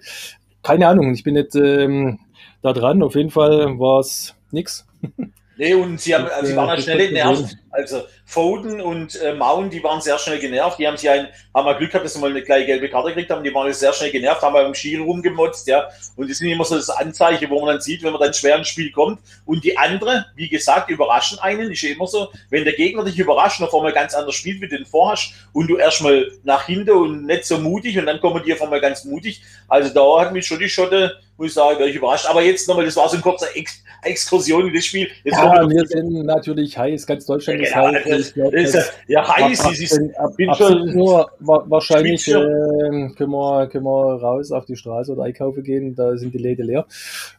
Keine 0.62 0.88
Ahnung, 0.88 1.14
ich 1.14 1.24
bin 1.24 1.34
nicht 1.34 1.56
ähm, 1.56 2.20
da 2.62 2.74
dran. 2.74 3.04
Auf 3.04 3.16
jeden 3.16 3.30
Fall 3.30 3.80
war 3.80 4.00
es 4.00 4.36
nix. 4.52 4.86
Nee, 5.58 5.74
und 5.74 6.00
sie, 6.00 6.16
haben, 6.16 6.26
also 6.26 6.48
sie 6.48 6.56
waren 6.56 6.70
ja 6.70 6.82
schnell 6.82 7.08
genervt. 7.10 7.58
Also 7.70 8.04
Foden 8.34 8.82
und 8.82 9.22
äh, 9.22 9.36
Mount, 9.36 9.72
die 9.74 9.84
waren 9.84 10.02
sehr 10.02 10.18
schnell 10.18 10.40
genervt. 10.40 10.80
Die 10.80 10.88
haben 10.88 10.98
sich 10.98 11.08
ein, 11.08 11.28
haben 11.54 11.66
mal 11.66 11.78
Glück 11.78 11.92
gehabt, 11.92 12.04
dass 12.04 12.14
sie 12.14 12.20
mal 12.20 12.32
eine 12.32 12.42
gleich 12.42 12.66
gelbe 12.66 12.90
Karte 12.90 13.10
gekriegt 13.10 13.30
haben. 13.30 13.44
Die 13.44 13.54
waren 13.54 13.72
sehr 13.72 13.94
schnell 13.94 14.10
genervt, 14.10 14.42
haben 14.42 14.54
beim 14.54 14.74
Schiel 14.74 15.02
rumgemotzt, 15.02 15.68
ja. 15.68 15.88
Und 16.16 16.32
das 16.32 16.40
sind 16.40 16.50
immer 16.50 16.66
so 16.66 16.76
das 16.76 16.90
Anzeichen, 16.90 17.50
wo 17.52 17.60
man 17.60 17.76
dann 17.76 17.82
sieht, 17.82 18.02
wenn 18.02 18.12
man 18.12 18.20
dann 18.20 18.34
schwer 18.34 18.58
ins 18.58 18.70
Spiel 18.70 18.92
kommt. 18.92 19.20
Und 19.46 19.64
die 19.64 19.78
andere, 19.78 20.26
wie 20.36 20.50
gesagt, 20.50 20.90
überraschen 20.90 21.38
einen. 21.40 21.72
Ist 21.72 21.84
ja 21.84 21.92
immer 21.92 22.08
so, 22.08 22.30
wenn 22.50 22.64
der 22.64 22.74
Gegner 22.74 23.04
dich 23.04 23.20
überrascht 23.20 23.60
und 23.60 23.68
auf 23.68 23.76
einmal 23.76 23.94
ganz 23.94 24.16
anders 24.16 24.34
spielt, 24.34 24.62
wie 24.62 24.68
du 24.68 24.78
den 24.78 24.86
vorhast, 24.86 25.34
und 25.54 25.68
du 25.68 25.78
erstmal 25.78 26.32
nach 26.44 26.66
hinten 26.66 26.92
und 26.92 27.26
nicht 27.28 27.46
so 27.46 27.60
mutig 27.60 28.00
und 28.00 28.08
dann 28.08 28.20
kommen 28.20 28.42
die 28.44 28.54
auf 28.54 28.62
einmal 28.64 28.82
ganz 28.82 29.06
mutig. 29.06 29.44
Also 29.68 29.94
da 29.94 30.22
hat 30.22 30.34
mich 30.34 30.48
schon 30.48 30.58
die 30.58 30.70
Schotte, 30.70 31.18
muss 31.38 31.50
ich 31.50 31.54
sagen, 31.54 31.84
ich 31.84 31.96
überrascht. 31.96 32.26
Aber 32.26 32.42
jetzt 32.42 32.68
nochmal, 32.68 32.86
das 32.86 32.96
war 32.96 33.08
so 33.10 33.18
ein 33.18 33.22
kurzer 33.22 33.56
Ex 33.56 33.84
Exkursion 34.04 34.68
in 34.68 34.74
das 34.74 34.86
Spiel. 34.86 35.10
Jetzt 35.24 35.38
ja, 35.38 35.70
wir 35.70 35.88
sind 35.88 36.26
natürlich 36.26 36.78
heiß, 36.78 37.06
ganz 37.08 37.26
Deutschland 37.26 37.62
ist 37.62 37.72
ja, 37.72 37.92
heiß. 38.24 38.34
Glaub, 38.34 38.54
ist, 38.54 38.94
ja, 39.08 39.28
heiß, 39.28 39.80
ist, 39.80 40.00
ab, 40.18 40.36
bin 40.38 40.50
ab 40.50 40.58
schon 40.58 40.94
nur 40.94 41.32
wahrscheinlich 41.40 42.28
äh, 42.28 42.34
können, 42.34 43.32
wir, 43.32 43.68
können 43.68 43.86
wir 43.86 44.22
raus 44.22 44.52
auf 44.52 44.66
die 44.66 44.76
Straße 44.76 45.12
oder 45.12 45.24
einkaufen 45.24 45.64
gehen, 45.64 45.96
da 45.96 46.18
sind 46.18 46.34
die 46.34 46.40
Läden 46.40 46.66
leer. 46.66 46.86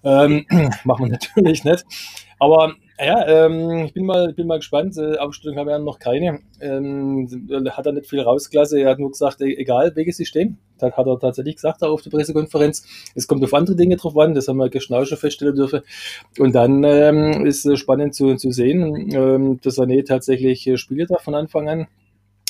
Ähm, 0.02 0.46
machen 0.84 1.06
wir 1.06 1.12
natürlich 1.12 1.64
nicht. 1.64 1.84
Aber 2.38 2.74
ja, 2.98 3.46
ähm, 3.46 3.84
ich 3.86 3.92
bin 3.92 4.06
mal, 4.06 4.32
bin 4.32 4.46
mal 4.46 4.58
gespannt. 4.58 4.96
Äh, 4.96 5.16
Aufstellung 5.16 5.58
haben 5.58 5.66
wir 5.66 5.78
noch 5.78 5.98
keine. 5.98 6.40
Ähm, 6.60 7.28
hat 7.70 7.86
er 7.86 7.92
nicht 7.92 8.08
viel 8.08 8.20
rausgelassen. 8.20 8.78
Er 8.78 8.90
hat 8.90 9.00
nur 9.00 9.10
gesagt, 9.10 9.40
e-, 9.40 9.56
egal, 9.56 9.92
welche 9.96 10.12
sie 10.12 10.24
stehen. 10.24 10.58
Das 10.78 10.96
hat 10.96 11.06
er 11.06 11.18
tatsächlich 11.18 11.56
gesagt 11.56 11.82
auch 11.82 11.90
auf 11.90 12.02
der 12.02 12.10
Pressekonferenz. 12.10 12.86
Es 13.16 13.26
kommt 13.26 13.42
auf 13.42 13.52
andere 13.52 13.74
Dinge 13.74 13.96
drauf 13.96 14.16
an. 14.16 14.34
Das 14.34 14.46
haben 14.46 14.58
wir 14.58 14.66
auch 14.66 15.06
schon 15.06 15.18
feststellen 15.18 15.56
dürfen. 15.56 15.80
Und 16.38 16.54
dann 16.54 16.84
ähm, 16.84 17.44
ist 17.44 17.66
es 17.66 17.80
spannend 17.80 18.14
zu, 18.14 18.36
zu 18.36 18.52
sehen, 18.52 19.10
ähm, 19.12 19.60
dass 19.60 19.78
Sané 19.78 20.06
tatsächlich 20.06 20.66
äh, 20.66 20.76
spielt 20.76 21.10
da 21.10 21.16
von 21.18 21.34
Anfang 21.34 21.68
an 21.68 21.86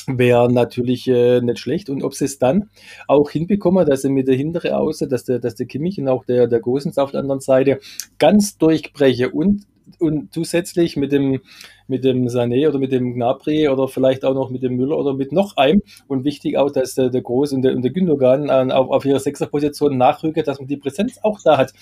wäre 0.07 0.53
natürlich 0.53 1.07
äh, 1.07 1.41
nicht 1.41 1.57
schlecht. 1.57 1.89
Und 1.89 2.03
ob 2.03 2.13
sie 2.13 2.25
es 2.25 2.37
dann 2.37 2.69
auch 3.07 3.31
hinbekommen, 3.31 3.87
dass 3.87 4.03
sie 4.03 4.09
mit 4.09 4.27
der 4.27 4.35
hintere 4.35 4.77
Außer, 4.77 5.07
dass 5.07 5.23
der, 5.23 5.39
dass 5.39 5.55
der 5.55 5.65
Kimmich 5.65 5.99
und 5.99 6.07
auch 6.07 6.25
der, 6.25 6.45
der 6.45 6.59
Gosens 6.59 6.99
auf 6.99 7.09
der 7.09 7.21
anderen 7.21 7.39
Seite 7.39 7.79
ganz 8.19 8.59
durchbreche 8.59 9.31
und 9.31 9.65
und 9.99 10.33
zusätzlich 10.33 10.97
mit 10.97 11.11
dem, 11.11 11.41
mit 11.87 12.03
dem 12.03 12.27
Sané 12.27 12.67
oder 12.67 12.79
mit 12.79 12.91
dem 12.91 13.13
Gnabry 13.13 13.67
oder 13.69 13.87
vielleicht 13.87 14.25
auch 14.25 14.33
noch 14.33 14.49
mit 14.49 14.63
dem 14.63 14.75
Müller 14.75 14.97
oder 14.97 15.13
mit 15.13 15.31
noch 15.31 15.57
einem. 15.57 15.81
Und 16.07 16.23
wichtig 16.23 16.57
auch, 16.57 16.71
dass 16.71 16.95
der, 16.95 17.09
der 17.09 17.21
Groß 17.21 17.53
und 17.53 17.61
der, 17.61 17.75
und 17.75 17.81
der 17.81 17.91
Gündogan 17.91 18.49
auf, 18.71 18.89
auf 18.89 19.05
ihrer 19.05 19.19
Sechserposition 19.19 19.97
nachrücken, 19.97 20.43
dass 20.43 20.59
man 20.59 20.67
die 20.67 20.77
Präsenz 20.77 21.19
auch 21.23 21.39
da 21.43 21.57
hat. 21.57 21.73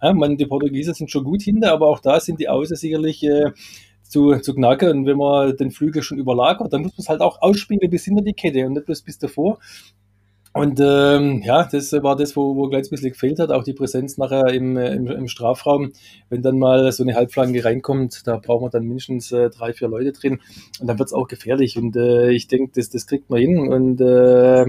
Ja, 0.00 0.12
man, 0.12 0.36
die 0.36 0.46
Portugiesen 0.46 0.94
sind 0.94 1.10
schon 1.10 1.24
gut 1.24 1.42
hinter, 1.42 1.72
aber 1.72 1.88
auch 1.88 2.00
da 2.00 2.20
sind 2.20 2.40
die 2.40 2.48
Außen 2.48 2.76
sicherlich 2.76 3.24
äh, 3.24 3.50
zu, 4.02 4.36
zu 4.36 4.54
knacken. 4.54 4.90
Und 4.90 5.06
wenn 5.06 5.16
man 5.16 5.56
den 5.56 5.70
Flügel 5.70 6.02
schon 6.02 6.18
überlagert, 6.18 6.72
dann 6.72 6.82
muss 6.82 6.92
man 6.92 7.02
es 7.02 7.08
halt 7.08 7.20
auch 7.20 7.42
ausspielen 7.42 7.90
bis 7.90 8.04
hinter 8.04 8.22
die 8.22 8.32
Kette 8.32 8.66
und 8.66 8.74
nicht 8.74 8.86
bloß 8.86 9.02
bis 9.02 9.18
davor. 9.18 9.58
Und 10.58 10.80
ähm, 10.80 11.42
ja, 11.44 11.64
das 11.64 11.92
war 11.92 12.16
das, 12.16 12.36
wo, 12.36 12.56
wo 12.56 12.68
gleich 12.68 12.86
ein 12.86 12.90
bisschen 12.90 13.12
gefehlt 13.12 13.38
hat, 13.38 13.50
auch 13.50 13.64
die 13.64 13.72
Präsenz 13.72 14.18
nachher 14.18 14.48
im, 14.48 14.76
im, 14.76 15.06
im 15.06 15.28
Strafraum. 15.28 15.92
Wenn 16.30 16.42
dann 16.42 16.58
mal 16.58 16.90
so 16.92 17.04
eine 17.04 17.14
Halbflanke 17.14 17.64
reinkommt, 17.64 18.26
da 18.26 18.36
braucht 18.36 18.62
man 18.62 18.70
dann 18.70 18.84
mindestens 18.84 19.30
äh, 19.32 19.50
drei, 19.50 19.72
vier 19.72 19.88
Leute 19.88 20.12
drin 20.12 20.40
und 20.80 20.86
dann 20.86 20.98
wird 20.98 21.08
es 21.08 21.12
auch 21.12 21.28
gefährlich. 21.28 21.76
Und 21.78 21.96
äh, 21.96 22.30
ich 22.30 22.48
denke, 22.48 22.72
das, 22.74 22.90
das 22.90 23.06
kriegt 23.06 23.30
man 23.30 23.40
hin. 23.40 23.58
Und 23.68 24.00
äh, 24.00 24.66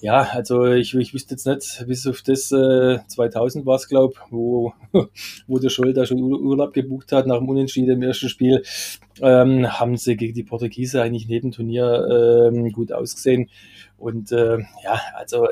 ja, 0.00 0.22
also 0.32 0.66
ich, 0.66 0.94
ich 0.94 1.14
wüsste 1.14 1.34
jetzt 1.34 1.46
nicht, 1.46 1.86
bis 1.86 2.06
auf 2.06 2.22
das 2.22 2.52
äh, 2.52 2.98
2000 3.06 3.64
war 3.64 3.76
es, 3.76 3.88
glaube 3.88 4.14
wo, 4.30 4.72
wo 5.46 5.58
der 5.58 5.70
Scholl 5.70 5.92
da 5.92 6.04
schon 6.04 6.22
Urlaub 6.22 6.72
gebucht 6.72 7.12
hat 7.12 7.26
nach 7.26 7.38
dem 7.38 7.48
Unentschieden 7.48 7.90
im 7.90 8.02
ersten 8.02 8.28
Spiel, 8.28 8.62
ähm, 9.20 9.66
haben 9.68 9.96
sie 9.96 10.16
gegen 10.16 10.34
die 10.34 10.42
Portugiese 10.42 11.00
eigentlich 11.00 11.28
neben 11.28 11.52
Turnier 11.52 12.50
ähm, 12.52 12.72
gut 12.72 12.92
ausgesehen. 12.92 13.48
Und 13.96 14.32
äh, 14.32 14.58
ja, 14.82 15.00
also 15.14 15.46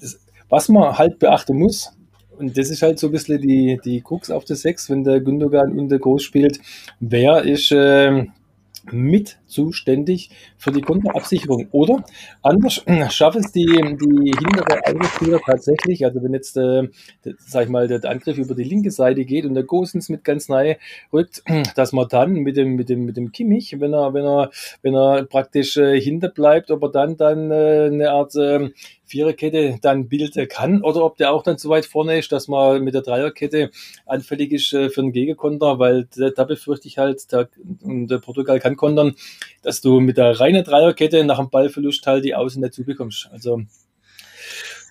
das, 0.00 0.20
was 0.48 0.68
man 0.68 0.98
halt 0.98 1.18
beachten 1.18 1.58
muss, 1.58 1.96
und 2.38 2.58
das 2.58 2.70
ist 2.70 2.82
halt 2.82 2.98
so 2.98 3.08
ein 3.08 3.12
bisschen 3.12 3.40
die, 3.40 3.78
die 3.84 4.00
Krux 4.00 4.30
auf 4.30 4.44
der 4.44 4.56
Sechs, 4.56 4.90
wenn 4.90 5.04
der 5.04 5.20
Gündogan 5.20 5.78
und 5.78 5.88
der 5.88 5.98
Groß 5.98 6.22
spielt, 6.22 6.60
wer 7.00 7.42
ist... 7.42 7.72
Äh, 7.72 8.26
mit 8.90 9.38
zuständig 9.46 10.30
für 10.56 10.72
die 10.72 10.80
Konterabsicherung. 10.80 11.68
Oder 11.72 12.04
anders 12.42 12.84
schafft 13.10 13.38
es 13.38 13.52
die, 13.52 13.66
die 13.66 14.32
hintere 14.38 14.86
Angriffsspieler 14.86 15.40
tatsächlich, 15.44 16.04
also 16.04 16.22
wenn 16.22 16.34
jetzt, 16.34 16.56
äh, 16.56 16.88
sag 17.38 17.64
ich 17.64 17.70
mal, 17.70 17.88
der 17.88 18.04
Angriff 18.04 18.38
über 18.38 18.54
die 18.54 18.64
linke 18.64 18.90
Seite 18.90 19.24
geht 19.24 19.44
und 19.44 19.54
der 19.54 19.64
Gosens 19.64 20.08
mit 20.08 20.24
ganz 20.24 20.48
nahe 20.48 20.78
rückt, 21.12 21.42
dass 21.76 21.92
man 21.92 22.08
dann 22.08 22.32
mit 22.34 22.56
dem, 22.56 22.74
mit 22.74 22.88
dem, 22.88 23.04
mit 23.04 23.16
dem 23.16 23.32
Kimmich, 23.32 23.78
wenn 23.80 23.92
er, 23.92 24.14
wenn 24.14 24.24
er, 24.24 24.50
wenn 24.82 24.94
er 24.94 25.24
praktisch 25.24 25.76
äh, 25.76 26.00
hinter 26.00 26.28
bleibt, 26.28 26.70
ob 26.70 26.82
er 26.82 26.90
dann, 26.90 27.16
dann 27.16 27.50
äh, 27.50 27.88
eine 27.92 28.10
Art 28.10 28.34
äh, 28.36 28.70
Viererkette 29.12 29.78
dann 29.82 30.08
bilden 30.08 30.48
kann? 30.48 30.82
Oder 30.82 31.04
ob 31.04 31.18
der 31.18 31.32
auch 31.32 31.42
dann 31.42 31.58
so 31.58 31.68
weit 31.68 31.84
vorne 31.84 32.18
ist, 32.18 32.32
dass 32.32 32.48
man 32.48 32.82
mit 32.82 32.94
der 32.94 33.02
Dreierkette 33.02 33.70
anfällig 34.06 34.52
ist 34.52 34.72
äh, 34.72 34.88
für 34.88 35.02
einen 35.02 35.12
Gegenkonter, 35.12 35.78
weil 35.78 36.08
da, 36.34 36.44
befürchte 36.44 36.88
ich 36.88 36.96
halt, 36.96 37.22
und 37.82 38.08
der 38.08 38.18
Portugal 38.18 38.58
kann 38.58 38.76
kontern, 38.76 39.14
dass 39.62 39.82
du 39.82 40.00
mit 40.00 40.16
der 40.16 40.40
reinen 40.40 40.64
Dreierkette 40.64 41.24
nach 41.24 41.38
dem 41.38 41.50
Ballverlust 41.50 42.06
halt 42.06 42.24
die 42.24 42.34
Außen 42.34 42.62
nicht 42.62 42.72
zubekommst. 42.72 43.28
Also 43.30 43.60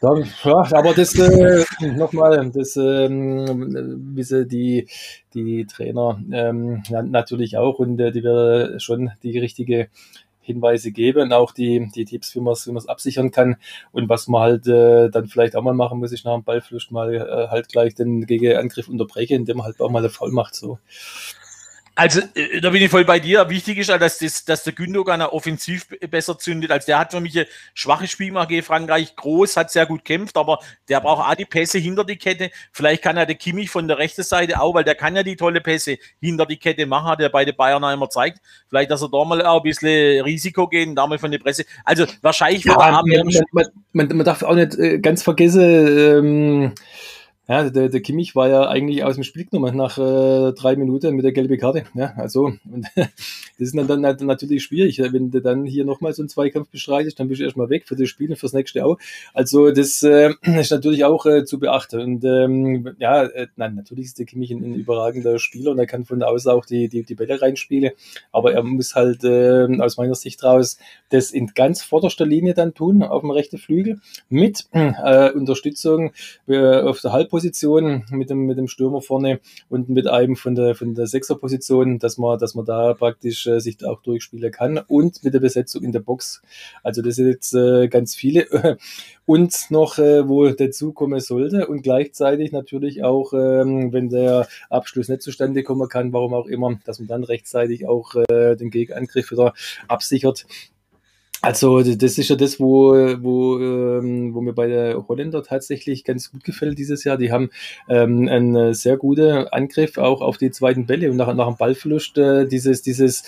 ja, 0.03 0.65
aber 0.71 0.95
das 0.95 1.13
äh, 1.13 1.63
nochmal, 1.95 2.49
das 2.51 2.75
ähm, 2.75 4.15
wissen 4.15 4.47
die, 4.47 4.87
die 5.35 5.65
Trainer 5.67 6.19
ähm, 6.31 6.81
natürlich 6.89 7.57
auch. 7.57 7.77
Und 7.77 7.99
äh, 7.99 8.11
die 8.11 8.23
werden 8.23 8.79
schon 8.79 9.11
die 9.21 9.37
richtige 9.37 9.89
Hinweise 10.41 10.91
gebe 10.91 11.21
und 11.21 11.33
auch 11.33 11.51
die, 11.53 11.89
die 11.93 12.05
Tipps, 12.05 12.36
wie 12.36 12.39
man 12.39 12.53
es 12.53 12.67
wie 12.67 12.71
man's 12.71 12.88
absichern 12.88 13.31
kann. 13.31 13.57
Und 13.91 14.10
was 14.10 14.27
man 14.27 14.41
halt 14.41 14.67
äh, 14.67 15.10
dann 15.10 15.27
vielleicht 15.27 15.55
auch 15.55 15.63
mal 15.63 15.74
machen 15.74 16.00
muss, 16.00 16.12
ich 16.12 16.24
nach 16.24 16.33
dem 16.33 16.43
Ballflucht 16.43 16.91
mal 16.91 17.13
äh, 17.13 17.48
halt 17.50 17.69
gleich 17.69 17.95
den 17.95 18.25
Gegenangriff 18.25 18.88
unterbrechen, 18.88 19.36
indem 19.36 19.57
man 19.57 19.67
halt 19.67 19.79
auch 19.81 19.91
mal 19.91 20.00
eine 20.00 20.10
Foul 20.10 20.31
macht. 20.31 20.55
So. 20.55 20.79
Also, 21.93 22.21
äh, 22.36 22.62
da 22.62 22.69
bin 22.69 22.81
ich 22.81 22.89
voll 22.89 23.03
bei 23.03 23.19
dir. 23.19 23.50
Wichtig 23.50 23.77
ist 23.77 23.89
ja, 23.89 23.98
dass, 23.98 24.19
das, 24.19 24.45
dass 24.45 24.63
der 24.63 24.74
Gündogan 24.74 25.21
offensiv 25.21 25.88
besser 26.10 26.38
zündet. 26.39 26.71
Als 26.71 26.86
der 26.86 26.98
hat 26.98 27.12
für 27.12 27.19
mich 27.19 27.38
ein 27.38 27.45
schwaches 27.74 28.12
Spiel 28.12 28.27
gemacht 28.27 28.50
gegen 28.50 28.63
Frankreich. 28.63 29.15
Groß, 29.15 29.57
hat 29.57 29.71
sehr 29.71 29.86
gut 29.86 30.05
kämpft, 30.05 30.38
aber 30.38 30.60
der 30.88 31.01
braucht 31.01 31.29
auch 31.29 31.36
die 31.36 31.45
Pässe 31.45 31.79
hinter 31.79 32.05
die 32.05 32.15
Kette. 32.15 32.50
Vielleicht 32.71 33.03
kann 33.03 33.17
er 33.17 33.25
der 33.25 33.36
Kimmich 33.36 33.69
von 33.69 33.88
der 33.88 33.98
rechten 33.98 34.24
Seite 34.24 34.62
auch, 34.62 34.74
weil 34.74 34.86
der 34.86 34.95
kann 34.95 35.15
ja 35.15 35.24
die 35.24 35.36
tolle 35.36 35.60
Pässe 35.60 35.98
hinter 36.21 36.45
die 36.45 36.57
Kette 36.57 36.86
machen, 36.86 37.07
hat 37.07 37.19
er 37.19 37.29
bei 37.29 37.43
den 37.43 37.55
Bayern 37.55 37.83
einmal 37.83 38.10
zeigt. 38.10 38.39
Vielleicht, 38.69 38.89
dass 38.89 39.01
er 39.01 39.10
da 39.10 39.25
mal 39.25 39.45
auch 39.45 39.57
ein 39.57 39.63
bisschen 39.63 40.24
Risiko 40.24 40.67
gehen, 40.67 40.95
da 40.95 41.05
mal 41.07 41.19
von 41.19 41.31
der 41.31 41.39
Presse. 41.39 41.65
Also, 41.83 42.05
wahrscheinlich 42.21 42.63
ja, 42.63 42.75
man, 42.77 43.05
man, 43.51 43.65
man, 43.91 44.07
man, 44.17 44.25
darf 44.25 44.43
auch 44.43 44.55
nicht 44.55 44.75
äh, 44.75 45.00
ganz 45.00 45.24
vergessen, 45.24 45.62
ähm, 45.62 46.74
ja, 47.48 47.69
der, 47.69 47.89
der 47.89 48.01
Kimmich 48.01 48.33
war 48.33 48.48
ja 48.48 48.69
eigentlich 48.69 49.03
aus 49.03 49.15
dem 49.15 49.25
Spiel 49.25 49.45
genommen 49.45 49.75
nach 49.75 49.98
äh, 49.98 50.53
drei 50.53 50.77
Minuten 50.77 51.15
mit 51.15 51.25
der 51.25 51.33
gelben 51.33 51.57
Karte. 51.57 51.83
Ja, 51.95 52.13
also, 52.15 52.45
und 52.71 52.88
das 52.95 53.10
ist 53.57 53.75
dann, 53.75 54.01
dann 54.01 54.15
natürlich 54.25 54.63
schwierig. 54.63 55.00
Wenn 55.00 55.31
du 55.31 55.41
dann 55.41 55.65
hier 55.65 55.83
nochmal 55.83 56.13
so 56.13 56.21
einen 56.21 56.29
Zweikampf 56.29 56.69
bestreitest, 56.69 57.19
dann 57.19 57.27
bist 57.27 57.41
du 57.41 57.45
erstmal 57.45 57.69
weg 57.69 57.88
für 57.88 57.98
das 57.98 58.07
Spiel 58.07 58.29
und 58.29 58.38
fürs 58.38 58.53
nächste 58.53 58.86
auch. 58.86 58.98
Also, 59.33 59.71
das 59.71 60.01
äh, 60.01 60.33
ist 60.43 60.71
natürlich 60.71 61.03
auch 61.03 61.25
äh, 61.25 61.43
zu 61.43 61.60
beachten. 61.60 62.00
Und 62.00 62.24
ähm, 62.24 62.95
ja, 63.00 63.24
äh, 63.24 63.48
nein, 63.57 63.75
natürlich 63.75 64.05
ist 64.05 64.19
der 64.19 64.27
Kimmich 64.27 64.51
ein, 64.51 64.63
ein, 64.63 64.75
überragender 64.75 65.38
Spieler 65.38 65.71
und 65.71 65.79
er 65.79 65.88
kann 65.88 66.05
von 66.05 66.24
außen 66.24 66.50
auch 66.50 66.65
die, 66.65 66.88
die, 66.88 67.03
die 67.03 67.15
Bälle 67.15 67.41
reinspielen. 67.41 67.91
Aber 68.31 68.53
er 68.53 68.63
muss 68.63 68.95
halt 68.95 69.25
äh, 69.25 69.67
aus 69.81 69.98
meiner 69.98 70.15
Sicht 70.15 70.41
raus 70.41 70.77
das 71.10 71.31
in 71.31 71.48
ganz 71.48 71.81
vorderster 71.81 72.25
Linie 72.25 72.53
dann 72.53 72.74
tun, 72.74 73.03
auf 73.03 73.21
dem 73.21 73.31
rechten 73.31 73.57
Flügel, 73.57 74.00
mit 74.29 74.67
äh, 74.71 75.31
Unterstützung 75.31 76.13
äh, 76.48 76.79
auf 76.79 77.01
der 77.01 77.12
Halbposition 77.12 77.40
Position 77.41 78.03
mit 78.12 78.29
dem, 78.29 78.45
mit 78.45 78.60
dem 78.60 78.67
Stürmer 78.67 79.01
vorne 79.01 79.39
und 79.67 79.89
mit 79.89 80.05
einem 80.05 80.36
von 80.36 80.53
der, 80.53 80.75
von 80.75 80.93
der 80.93 81.07
Sechserposition, 81.07 81.98
dass 81.98 82.19
man, 82.19 82.38
dass 82.38 82.53
man 82.53 82.65
da 82.65 82.93
praktisch 82.93 83.48
äh, 83.48 83.60
sich 83.60 83.83
auch 83.83 84.03
durchspielen 84.03 84.51
kann 84.51 84.77
und 84.77 85.24
mit 85.24 85.33
der 85.33 85.39
Besetzung 85.39 85.83
in 85.83 85.91
der 85.91 86.01
Box. 86.01 86.43
Also 86.83 87.01
das 87.01 87.15
sind 87.15 87.29
jetzt 87.29 87.55
äh, 87.55 87.88
ganz 87.88 88.13
viele. 88.13 88.48
und 89.25 89.71
noch, 89.71 89.98
äh, 89.98 90.29
wo 90.29 90.48
dazu 90.50 90.93
kommen 90.93 91.19
sollte 91.19 91.65
und 91.65 91.81
gleichzeitig 91.81 92.51
natürlich 92.51 93.03
auch, 93.03 93.33
ähm, 93.33 93.91
wenn 93.91 94.10
der 94.10 94.48
Abschluss 94.69 95.10
nicht 95.10 95.24
zustande 95.24 95.63
kommen 95.63 95.89
kann, 95.89 96.13
warum 96.13 96.36
auch 96.36 96.45
immer, 96.45 96.79
dass 96.86 97.00
man 97.00 97.07
dann 97.07 97.24
rechtzeitig 97.24 97.88
auch 97.88 98.13
äh, 98.29 98.55
den 98.55 98.69
Gegenangriff 98.69 99.31
wieder 99.31 99.55
absichert. 99.88 100.45
Also 101.43 101.81
das 101.81 102.19
ist 102.19 102.29
ja 102.29 102.36
das, 102.36 102.60
wo, 102.60 102.91
wo, 102.93 103.57
ähm, 103.60 104.36
wo 104.36 104.41
mir 104.41 104.53
bei 104.53 104.67
der 104.67 105.07
Holländer 105.07 105.41
tatsächlich 105.41 106.03
ganz 106.03 106.31
gut 106.31 106.43
gefällt 106.43 106.77
dieses 106.77 107.03
Jahr. 107.03 107.17
Die 107.17 107.31
haben 107.31 107.50
ähm, 107.89 108.27
einen 108.27 108.75
sehr 108.75 108.95
guten 108.95 109.48
Angriff 109.48 109.98
auch 109.98 110.21
auf 110.21 110.38
die 110.38 110.51
zweiten 110.51 110.86
Bälle 110.86 111.10
und 111.10 111.17
nach, 111.17 111.33
nach 111.33 111.48
dem 111.48 111.57
Ballverlust 111.57 112.19
äh, 112.19 112.48
dieses, 112.48 112.83
dieses 112.83 113.24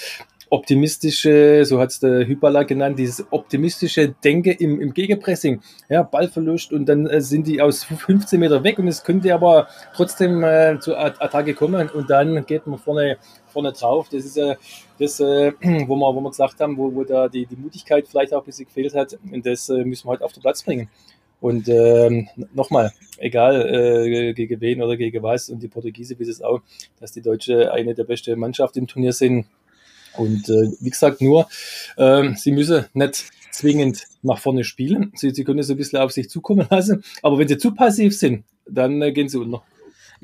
optimistische, 0.54 1.66
so 1.66 1.80
hat 1.80 1.90
es 1.90 2.00
der 2.00 2.28
Hyperla 2.28 2.62
genannt, 2.62 3.00
dieses 3.00 3.26
optimistische 3.32 4.10
Denken 4.24 4.52
im, 4.52 4.80
im 4.80 4.94
Gegenpressing. 4.94 5.62
Ja, 5.90 6.04
Ballverlust 6.04 6.72
und 6.72 6.86
dann 6.86 7.08
äh, 7.08 7.22
sind 7.22 7.48
die 7.48 7.60
aus 7.60 7.84
15 8.06 8.40
Meter 8.40 8.64
weg 8.64 8.78
und 8.78 8.88
es 8.88 9.04
könnte 9.04 9.34
aber 9.34 9.68
trotzdem 9.96 10.44
äh, 10.44 10.78
zur 10.80 11.00
Attacke 11.00 11.56
kommen 11.56 11.90
und 11.90 12.08
dann 12.08 12.46
geht 12.46 12.68
man 12.68 12.78
vorne, 12.78 13.18
vorne 13.48 13.72
drauf. 13.72 14.10
Das 14.12 14.26
ist 14.26 14.38
ja 14.38 14.56
das, 15.00 15.20
äh, 15.20 15.54
wo, 15.88 15.96
wir, 15.96 16.16
wo 16.16 16.22
wir 16.22 16.30
gesagt 16.30 16.60
haben, 16.60 16.78
wo, 16.78 16.94
wo 16.94 17.04
da 17.04 17.28
die, 17.28 17.48
die 17.48 17.56
Mutigkeit 17.56 18.08
vielleicht 18.08 18.32
auch 18.32 18.44
ein 18.44 18.46
bisschen 18.46 18.66
gefehlt 18.66 18.94
hat 18.94 19.18
und 19.32 19.44
das 19.44 19.70
äh, 19.70 19.84
müssen 19.84 20.06
wir 20.06 20.12
heute 20.12 20.24
auf 20.24 20.34
den 20.34 20.42
Platz 20.42 20.62
bringen. 20.62 20.88
Und 21.42 21.68
ähm, 21.68 22.30
nochmal, 22.54 22.94
egal 23.18 24.06
äh, 24.06 24.34
gegen 24.34 24.62
wen 24.62 24.84
oder 24.84 24.96
gegen 24.98 25.24
was, 25.24 25.50
und 25.50 25.62
die 25.64 25.68
Portugiese 25.68 26.18
wissen 26.20 26.32
es 26.32 26.42
auch, 26.42 26.62
dass 27.00 27.12
die 27.12 27.22
Deutsche 27.22 27.74
eine 27.74 27.96
der 27.96 28.04
besten 28.04 28.40
Mannschaften 28.40 28.80
im 28.80 28.88
Turnier 28.88 29.14
sind. 29.14 29.48
Und 30.18 30.50
äh, 30.50 30.72
wie 30.80 30.90
gesagt, 30.90 31.22
nur, 31.22 31.48
äh, 31.98 32.34
sie 32.36 32.52
müssen 32.52 32.86
nicht 32.94 33.26
zwingend 33.52 34.04
nach 34.22 34.40
vorne 34.40 34.64
spielen. 34.64 35.12
Sie, 35.16 35.32
sie 35.32 35.44
können 35.44 35.60
es 35.60 35.70
ein 35.70 35.78
bisschen 35.78 36.00
auf 36.00 36.12
sich 36.12 36.30
zukommen 36.30 36.68
lassen. 36.70 37.04
Aber 37.22 37.38
wenn 37.38 37.48
sie 37.48 37.58
zu 37.58 37.74
passiv 37.74 38.18
sind, 38.18 38.44
dann 38.68 39.02
äh, 39.02 39.12
gehen 39.12 39.30
sie 39.30 39.40
unter. 39.40 39.64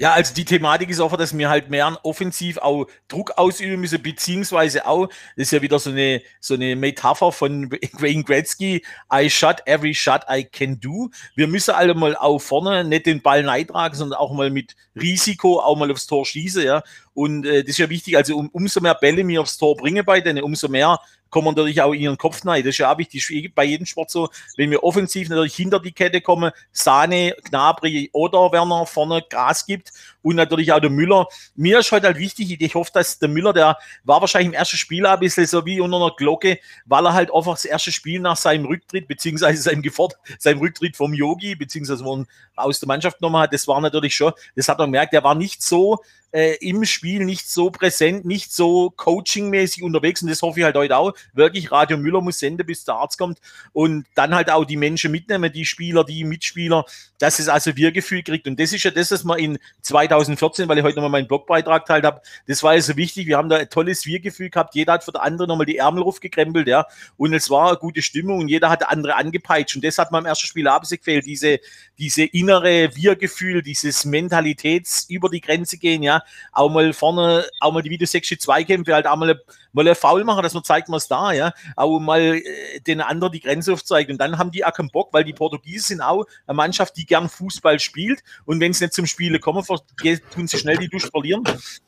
Ja, 0.01 0.13
also 0.13 0.33
die 0.33 0.45
Thematik 0.45 0.89
ist 0.89 1.01
einfach, 1.01 1.17
dass 1.17 1.37
wir 1.37 1.49
halt 1.49 1.69
mehr 1.69 1.99
offensiv 2.03 2.57
auch 2.59 2.85
Druck 3.09 3.37
ausüben 3.37 3.81
müssen, 3.81 4.01
beziehungsweise 4.01 4.87
auch, 4.87 5.07
das 5.07 5.47
ist 5.47 5.51
ja 5.51 5.61
wieder 5.61 5.77
so 5.77 5.89
eine, 5.89 6.21
so 6.39 6.53
eine 6.53 6.77
Metapher 6.77 7.33
von 7.33 7.69
Wayne 7.99 8.23
Gretzky, 8.23 8.81
I 9.13 9.29
shot 9.29 9.61
every 9.65 9.93
shot 9.93 10.21
I 10.31 10.45
can 10.45 10.79
do. 10.79 11.09
Wir 11.35 11.47
müssen 11.47 11.71
alle 11.71 11.95
mal 11.95 12.15
auch 12.15 12.39
vorne 12.39 12.85
nicht 12.85 13.07
den 13.07 13.21
Ball 13.21 13.43
neitragen, 13.43 13.93
sondern 13.93 14.19
auch 14.19 14.31
mal 14.31 14.49
mit 14.49 14.77
Risiko 14.95 15.59
auch 15.59 15.75
mal 15.75 15.91
aufs 15.91 16.07
Tor 16.07 16.25
schießen, 16.25 16.63
ja. 16.63 16.81
Und 17.13 17.45
äh, 17.45 17.63
das 17.63 17.71
ist 17.71 17.79
ja 17.79 17.89
wichtig, 17.89 18.15
also 18.15 18.37
um, 18.37 18.47
umso 18.53 18.79
mehr 18.79 18.95
Bälle 18.95 19.25
mir 19.25 19.41
aufs 19.41 19.57
Tor 19.57 19.75
bringen 19.75 20.05
bei 20.05 20.21
denen, 20.21 20.43
umso 20.43 20.69
mehr 20.69 20.97
kommen 21.29 21.47
natürlich 21.47 21.81
auch 21.81 21.93
in 21.93 22.01
ihren 22.01 22.17
Kopf 22.17 22.45
rein. 22.45 22.63
Das 22.63 22.69
ist 22.69 22.77
ja 22.79 22.91
auch 22.91 22.97
wichtig, 22.97 23.53
bei 23.53 23.63
jedem 23.63 23.85
Sport 23.85 24.11
so, 24.11 24.29
wenn 24.57 24.71
wir 24.71 24.83
offensiv 24.83 25.29
natürlich 25.29 25.55
hinter 25.55 25.79
die 25.79 25.91
Kette 25.91 26.21
kommen, 26.21 26.51
Sahne, 26.71 27.35
Gnabry 27.49 28.09
oder 28.13 28.51
Werner 28.51 28.85
vorne 28.85 29.23
Gras 29.29 29.65
gibt 29.65 29.91
und 30.21 30.35
natürlich 30.35 30.71
auch 30.71 30.79
der 30.79 30.89
Müller. 30.89 31.27
Mir 31.55 31.79
ist 31.79 31.91
heute 31.91 32.07
halt 32.07 32.17
wichtig, 32.17 32.59
ich 32.59 32.75
hoffe, 32.75 32.91
dass 32.93 33.19
der 33.19 33.29
Müller, 33.29 33.53
der 33.53 33.77
war 34.03 34.21
wahrscheinlich 34.21 34.49
im 34.49 34.53
ersten 34.53 34.77
Spiel 34.77 35.05
ein 35.05 35.19
bisschen 35.19 35.45
so 35.45 35.65
wie 35.65 35.79
unter 35.79 35.97
einer 35.97 36.15
Glocke, 36.15 36.59
weil 36.85 37.05
er 37.05 37.13
halt 37.13 37.33
einfach 37.33 37.53
das 37.53 37.65
erste 37.65 37.91
Spiel 37.91 38.19
nach 38.19 38.37
seinem 38.37 38.65
Rücktritt, 38.65 39.07
beziehungsweise 39.07 39.61
seinem, 39.61 39.81
Gefort 39.81 40.15
seinem 40.37 40.59
Rücktritt 40.59 40.97
vom 40.97 41.13
Yogi, 41.13 41.55
beziehungsweise 41.55 42.03
er 42.03 42.25
aus 42.55 42.79
der 42.79 42.87
Mannschaft 42.87 43.19
genommen 43.19 43.37
hat, 43.37 43.53
das 43.53 43.67
war 43.67 43.79
natürlich 43.81 44.15
schon, 44.15 44.33
das 44.55 44.67
hat 44.67 44.77
man 44.77 44.87
gemerkt, 44.87 45.13
der 45.13 45.23
war 45.23 45.35
nicht 45.35 45.61
so 45.61 45.99
äh, 46.31 46.55
im 46.61 46.85
Spiel 46.85 47.25
nicht 47.25 47.49
so 47.49 47.71
präsent, 47.71 48.25
nicht 48.25 48.51
so 48.53 48.91
coachingmäßig 48.91 49.83
unterwegs. 49.83 50.21
Und 50.21 50.29
das 50.29 50.41
hoffe 50.41 50.59
ich 50.59 50.65
halt 50.65 50.75
heute 50.75 50.97
auch. 50.97 51.13
Wirklich, 51.33 51.71
Radio 51.71 51.97
Müller 51.97 52.21
muss 52.21 52.39
senden, 52.39 52.65
bis 52.65 52.85
der 52.85 52.95
Arzt 52.95 53.17
kommt. 53.17 53.39
Und 53.73 54.05
dann 54.15 54.35
halt 54.35 54.51
auch 54.51 54.65
die 54.65 54.77
Menschen 54.77 55.11
mitnehmen, 55.11 55.51
die 55.51 55.65
Spieler, 55.65 56.03
die 56.03 56.23
Mitspieler, 56.23 56.85
dass 57.19 57.39
es 57.39 57.49
also 57.49 57.75
Wir-Gefühl 57.75 58.23
kriegt. 58.23 58.47
Und 58.47 58.59
das 58.59 58.73
ist 58.73 58.83
ja 58.83 58.91
das, 58.91 59.11
was 59.11 59.23
man 59.23 59.39
in 59.39 59.59
2014, 59.81 60.67
weil 60.67 60.77
ich 60.77 60.83
heute 60.83 60.95
nochmal 60.95 61.11
meinen 61.11 61.27
Blogbeitrag 61.27 61.85
teilt 61.85 62.05
habe, 62.05 62.21
das 62.47 62.63
war 62.63 62.75
ja 62.75 62.81
so 62.81 62.95
wichtig, 62.95 63.27
wir 63.27 63.37
haben 63.37 63.49
da 63.49 63.57
ein 63.57 63.69
tolles 63.69 64.05
Wir-Gefühl 64.05 64.49
gehabt, 64.49 64.75
jeder 64.75 64.93
hat 64.93 65.03
für 65.03 65.11
den 65.11 65.21
anderen 65.21 65.49
nochmal 65.49 65.65
die 65.65 65.77
Ärmel 65.77 66.03
aufgekrempelt, 66.03 66.67
ja, 66.67 66.85
und 67.17 67.33
es 67.33 67.49
war 67.49 67.69
eine 67.69 67.77
gute 67.77 68.01
Stimmung 68.01 68.39
und 68.39 68.47
jeder 68.47 68.69
hat 68.69 68.87
andere 68.87 69.15
angepeitscht. 69.15 69.75
Und 69.75 69.83
das 69.83 69.97
hat 69.97 70.11
man 70.11 70.23
im 70.23 70.27
ersten 70.27 70.47
Spiel 70.47 70.67
abends 70.67 70.89
gefehlt, 70.89 71.25
diese, 71.25 71.59
diese 71.97 72.23
innere 72.23 72.95
Wir-Gefühl, 72.95 73.61
dieses 73.61 74.05
Mentalitäts 74.05 75.05
über 75.09 75.29
die 75.29 75.41
Grenze 75.41 75.77
gehen, 75.77 76.03
ja, 76.03 76.18
auch 76.51 76.69
mal 76.69 76.93
vorne, 76.93 77.45
auch 77.59 77.71
mal 77.71 77.81
die 77.81 77.89
Video 77.89 78.07
6 78.07 78.29
Zweikämpfe 78.39 78.93
halt 78.93 79.07
auch 79.07 79.15
mal, 79.15 79.41
mal 79.73 79.87
ein 79.87 79.95
Foul 79.95 80.23
machen, 80.23 80.43
dass 80.43 80.53
man 80.53 80.63
zeigt, 80.63 80.89
man 80.89 80.97
es 80.97 81.07
da, 81.07 81.31
ja, 81.31 81.53
auch 81.75 81.99
mal 81.99 82.21
äh, 82.21 82.79
den 82.81 83.01
anderen 83.01 83.33
die 83.33 83.41
Grenze 83.41 83.73
aufzeigt 83.73 84.09
und 84.09 84.17
dann 84.19 84.37
haben 84.37 84.51
die 84.51 84.63
auch 84.65 84.73
keinen 84.73 84.89
Bock, 84.89 85.13
weil 85.13 85.23
die 85.23 85.33
Portugiesen 85.33 85.87
sind 85.87 86.01
auch 86.01 86.25
eine 86.47 86.55
Mannschaft, 86.55 86.95
die 86.97 87.05
gern 87.05 87.29
Fußball 87.29 87.79
spielt. 87.79 88.21
Und 88.45 88.59
wenn 88.59 88.71
es 88.71 88.81
nicht 88.81 88.93
zum 88.93 89.05
Spielen 89.05 89.39
kommen, 89.41 89.63
tun 89.65 90.47
sie 90.47 90.57
schnell 90.57 90.77
die 90.77 90.89
Dusch 90.89 91.09
verlieren. 91.09 91.43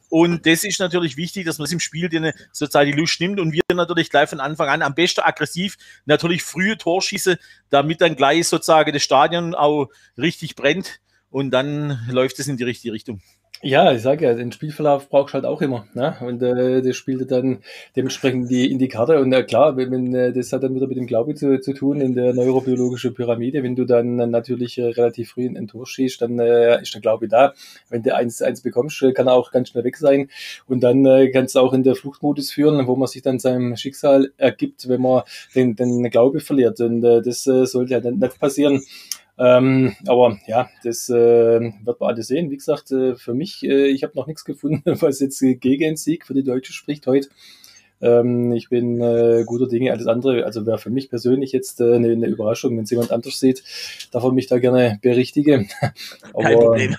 Und 0.09 0.45
das 0.45 0.63
ist 0.63 0.79
natürlich 0.79 1.15
wichtig, 1.15 1.45
dass 1.45 1.57
man 1.57 1.65
es 1.65 1.71
im 1.71 1.79
Spiel 1.79 2.09
sozusagen 2.51 2.91
die 2.91 2.97
Lust 2.97 3.19
nimmt. 3.21 3.39
Und 3.39 3.53
wir 3.53 3.61
natürlich 3.73 4.09
gleich 4.09 4.29
von 4.29 4.41
Anfang 4.41 4.67
an 4.67 4.81
am 4.81 4.93
besten 4.93 5.21
aggressiv 5.21 5.77
natürlich 6.05 6.43
frühe 6.43 6.77
Torschieße, 6.77 7.37
damit 7.69 8.01
dann 8.01 8.15
gleich 8.15 8.47
sozusagen 8.47 8.91
das 8.91 9.03
Stadion 9.03 9.55
auch 9.55 9.87
richtig 10.17 10.55
brennt. 10.55 10.99
Und 11.29 11.51
dann 11.51 12.05
läuft 12.09 12.39
es 12.39 12.47
in 12.47 12.57
die 12.57 12.65
richtige 12.65 12.93
Richtung. 12.93 13.21
Ja, 13.63 13.91
ich 13.91 14.01
sage 14.01 14.25
ja, 14.25 14.33
den 14.33 14.51
Spielverlauf 14.51 15.07
brauchst 15.07 15.33
du 15.33 15.35
halt 15.35 15.45
auch 15.45 15.61
immer. 15.61 15.85
Ne? 15.93 16.15
Und 16.21 16.41
äh, 16.41 16.81
das 16.81 16.95
spielte 16.95 17.27
dann 17.27 17.59
dementsprechend 17.95 18.49
die, 18.49 18.71
in 18.71 18.79
die 18.79 18.87
Karte. 18.87 19.19
Und 19.19 19.31
äh, 19.33 19.43
klar, 19.43 19.77
wenn, 19.77 19.91
wenn, 19.91 20.15
äh, 20.15 20.33
das 20.33 20.51
hat 20.51 20.63
dann 20.63 20.73
wieder 20.73 20.87
mit 20.87 20.97
dem 20.97 21.05
Glaube 21.05 21.35
zu, 21.35 21.59
zu 21.61 21.73
tun 21.73 22.01
in 22.01 22.15
der 22.15 22.33
neurobiologischen 22.33 23.13
Pyramide. 23.13 23.61
Wenn 23.61 23.75
du 23.75 23.85
dann 23.85 24.15
natürlich 24.15 24.79
äh, 24.79 24.85
relativ 24.85 25.33
früh 25.33 25.45
ein 25.45 25.67
Tor 25.67 25.85
schießt, 25.85 26.23
dann 26.23 26.39
äh, 26.39 26.81
ist 26.81 26.95
der 26.95 27.01
Glaube 27.01 27.27
da. 27.27 27.53
Wenn 27.89 28.01
du 28.01 28.15
eins, 28.15 28.41
eins 28.41 28.61
bekommst, 28.61 28.99
äh, 29.03 29.13
kann 29.13 29.27
er 29.27 29.33
auch 29.33 29.51
ganz 29.51 29.69
schnell 29.69 29.83
weg 29.83 29.97
sein. 29.97 30.29
Und 30.65 30.81
dann 30.81 31.05
äh, 31.05 31.29
kannst 31.29 31.53
du 31.53 31.59
auch 31.59 31.73
in 31.73 31.83
der 31.83 31.93
Fluchtmodus 31.93 32.51
führen, 32.51 32.87
wo 32.87 32.95
man 32.95 33.07
sich 33.07 33.21
dann 33.21 33.37
seinem 33.37 33.75
Schicksal 33.75 34.31
ergibt, 34.37 34.89
wenn 34.89 35.01
man 35.01 35.21
den, 35.53 35.75
den 35.75 36.09
Glaube 36.09 36.39
verliert. 36.39 36.81
Und 36.81 37.03
äh, 37.03 37.21
das 37.21 37.45
äh, 37.45 37.67
sollte 37.67 37.91
ja 37.91 37.99
dann 37.99 38.17
nicht 38.17 38.39
passieren. 38.39 38.81
Ähm, 39.41 39.95
aber 40.05 40.37
ja, 40.45 40.69
das 40.83 41.09
äh, 41.09 41.13
wird 41.83 41.99
man 41.99 42.09
alles 42.09 42.27
sehen. 42.27 42.51
Wie 42.51 42.57
gesagt, 42.57 42.91
äh, 42.91 43.15
für 43.15 43.33
mich, 43.33 43.63
äh, 43.63 43.87
ich 43.87 44.03
habe 44.03 44.13
noch 44.15 44.27
nichts 44.27 44.45
gefunden, 44.45 44.83
was 45.01 45.19
jetzt 45.19 45.39
gegen 45.39 45.81
den 45.81 45.95
Sieg 45.95 46.27
für 46.27 46.35
die 46.35 46.43
Deutsche 46.43 46.73
spricht 46.73 47.07
heute. 47.07 47.29
Ähm, 48.01 48.51
ich 48.51 48.69
bin 48.69 49.01
äh, 49.01 49.43
guter 49.45 49.67
Dinge. 49.67 49.93
Alles 49.93 50.05
andere, 50.05 50.45
also 50.45 50.67
wäre 50.67 50.77
für 50.77 50.91
mich 50.91 51.09
persönlich 51.09 51.53
jetzt 51.53 51.81
äh, 51.81 51.95
eine, 51.95 52.11
eine 52.11 52.27
Überraschung, 52.27 52.77
wenn 52.77 52.83
es 52.83 52.91
jemand 52.91 53.11
anders 53.11 53.39
sieht, 53.39 53.63
darf 54.11 54.23
er 54.23 54.31
mich 54.31 54.45
da 54.45 54.59
gerne 54.59 54.99
berichtigen. 55.01 55.69
aber, 56.33 56.43
Kein 56.43 56.59
Problem. 56.59 56.95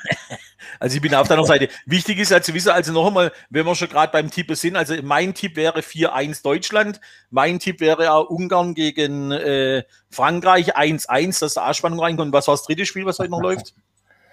Also 0.83 0.97
ich 0.97 1.01
bin 1.01 1.15
auf 1.15 1.29
deiner 1.29 1.45
Seite. 1.45 1.69
Wichtig 1.87 2.19
ist 2.19 2.33
also 2.33 2.53
wissen, 2.55 2.71
also 2.71 2.93
noch 2.93 3.07
einmal, 3.07 3.31
wenn 3.51 3.65
wir 3.65 3.77
schon 3.77 3.89
gerade 3.89 4.11
beim 4.11 4.33
Tippen 4.33 4.57
sind, 4.57 4.75
also 4.75 4.97
mein 5.05 5.33
Tipp 5.33 5.55
wäre 5.55 5.79
4-1 5.79 6.43
Deutschland, 6.43 7.01
mein 7.31 7.61
Tipp 7.61 7.79
wäre 7.79 8.13
auch 8.13 8.29
Ungarn 8.29 8.75
gegen 8.75 9.31
äh, 9.31 9.85
Frankreich 10.11 10.77
1-1, 10.77 11.39
dass 11.39 11.55
da 11.55 11.63
Anspannung 11.67 12.01
reinkommt. 12.01 12.33
Was 12.33 12.49
war 12.49 12.55
das 12.55 12.65
dritte 12.65 12.85
Spiel, 12.85 13.07
was 13.07 13.21
heute 13.21 13.31
noch 13.31 13.41
läuft? 13.41 13.75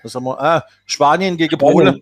Was 0.01 0.15
haben 0.15 0.23
wir? 0.23 0.41
Ah, 0.41 0.65
Spanien 0.87 1.37
gegen 1.37 1.55
Polen. 1.55 2.01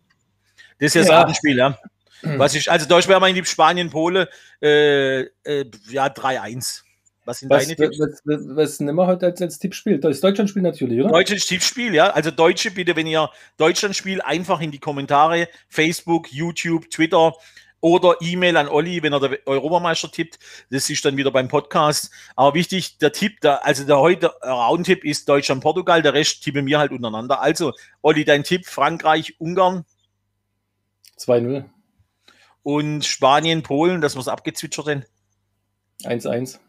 Das 0.79 0.87
ist 0.87 0.93
ja 0.93 1.01
das 1.01 1.09
ja. 1.09 1.19
Abendspiel, 1.19 1.57
ja. 1.57 1.77
Was 2.21 2.55
ich, 2.55 2.71
also 2.71 2.87
Deutsch 2.87 3.09
wäre 3.09 3.19
mein 3.19 3.35
Tipp 3.35 3.47
Spanien, 3.47 3.89
Pole, 3.89 4.29
äh, 4.61 5.23
äh, 5.23 5.69
ja, 5.89 6.07
3-1. 6.07 6.83
Was 7.27 7.39
sind 7.39 7.49
was, 7.49 7.63
deine 7.65 7.75
Tipps? 7.75 7.99
Was, 7.99 8.21
was, 8.23 8.55
was 8.55 8.79
nehmen 8.79 8.97
wir 8.97 9.05
heute 9.05 9.25
als, 9.25 9.41
als 9.41 9.59
Tippspiel? 9.59 9.99
Das 9.99 10.21
Deutschlandspiel 10.21 10.61
natürlich, 10.61 11.01
oder? 11.01 11.09
Deutsches 11.09 11.45
Tippspiel, 11.45 11.93
ja. 11.93 12.09
Also 12.11 12.31
Deutsche, 12.31 12.71
bitte, 12.71 12.95
wenn 12.95 13.05
ihr 13.05 13.29
Deutschlandspiel 13.57 14.21
einfach 14.21 14.61
in 14.61 14.71
die 14.71 14.79
Kommentare, 14.79 15.49
Facebook, 15.67 16.31
YouTube, 16.31 16.89
Twitter 16.89 17.33
oder 17.81 18.15
E-Mail 18.21 18.55
an 18.55 18.69
Olli, 18.69 19.03
wenn 19.03 19.11
er 19.11 19.19
der 19.19 19.39
Europameister 19.45 20.09
tippt. 20.09 20.39
Das 20.69 20.89
ist 20.89 21.03
dann 21.03 21.17
wieder 21.17 21.29
beim 21.29 21.49
Podcast. 21.49 22.11
Aber 22.37 22.53
wichtig, 22.53 22.97
der 22.99 23.11
Tipp, 23.11 23.41
der, 23.41 23.65
also 23.65 23.83
der 23.83 23.99
heute 23.99 24.27
Roundtipp 24.41 25.03
ist 25.03 25.27
Deutschland-Portugal, 25.27 26.01
der 26.01 26.13
Rest 26.13 26.45
tippen 26.45 26.65
wir 26.65 26.79
halt 26.79 26.93
untereinander. 26.93 27.41
Also, 27.41 27.73
Olli, 28.01 28.23
dein 28.23 28.45
Tipp, 28.45 28.65
Frankreich, 28.65 29.35
Ungarn. 29.37 29.83
2-0. 31.19 31.65
Und 32.63 33.03
Spanien, 33.03 33.63
Polen, 33.63 33.99
das 33.99 34.15
muss 34.15 34.29
abgezwitschert 34.29 34.87
denn. 34.87 35.05
1-1. 36.03 36.59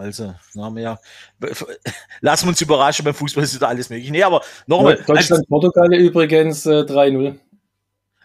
Also, 0.00 0.34
na 0.54 0.72
ja, 0.80 0.98
lassen 2.22 2.46
wir 2.46 2.48
uns 2.48 2.60
überraschen, 2.62 3.04
beim 3.04 3.12
Fußball 3.12 3.44
ist 3.44 3.60
da 3.60 3.68
alles 3.68 3.90
möglich. 3.90 4.10
Nee, 4.10 4.22
aber 4.22 4.42
nochmal. 4.66 4.96
Deutschland, 4.96 5.32
also, 5.32 5.42
Portugal 5.46 5.92
übrigens 5.92 6.64
äh, 6.64 6.80
3-0. 6.80 7.38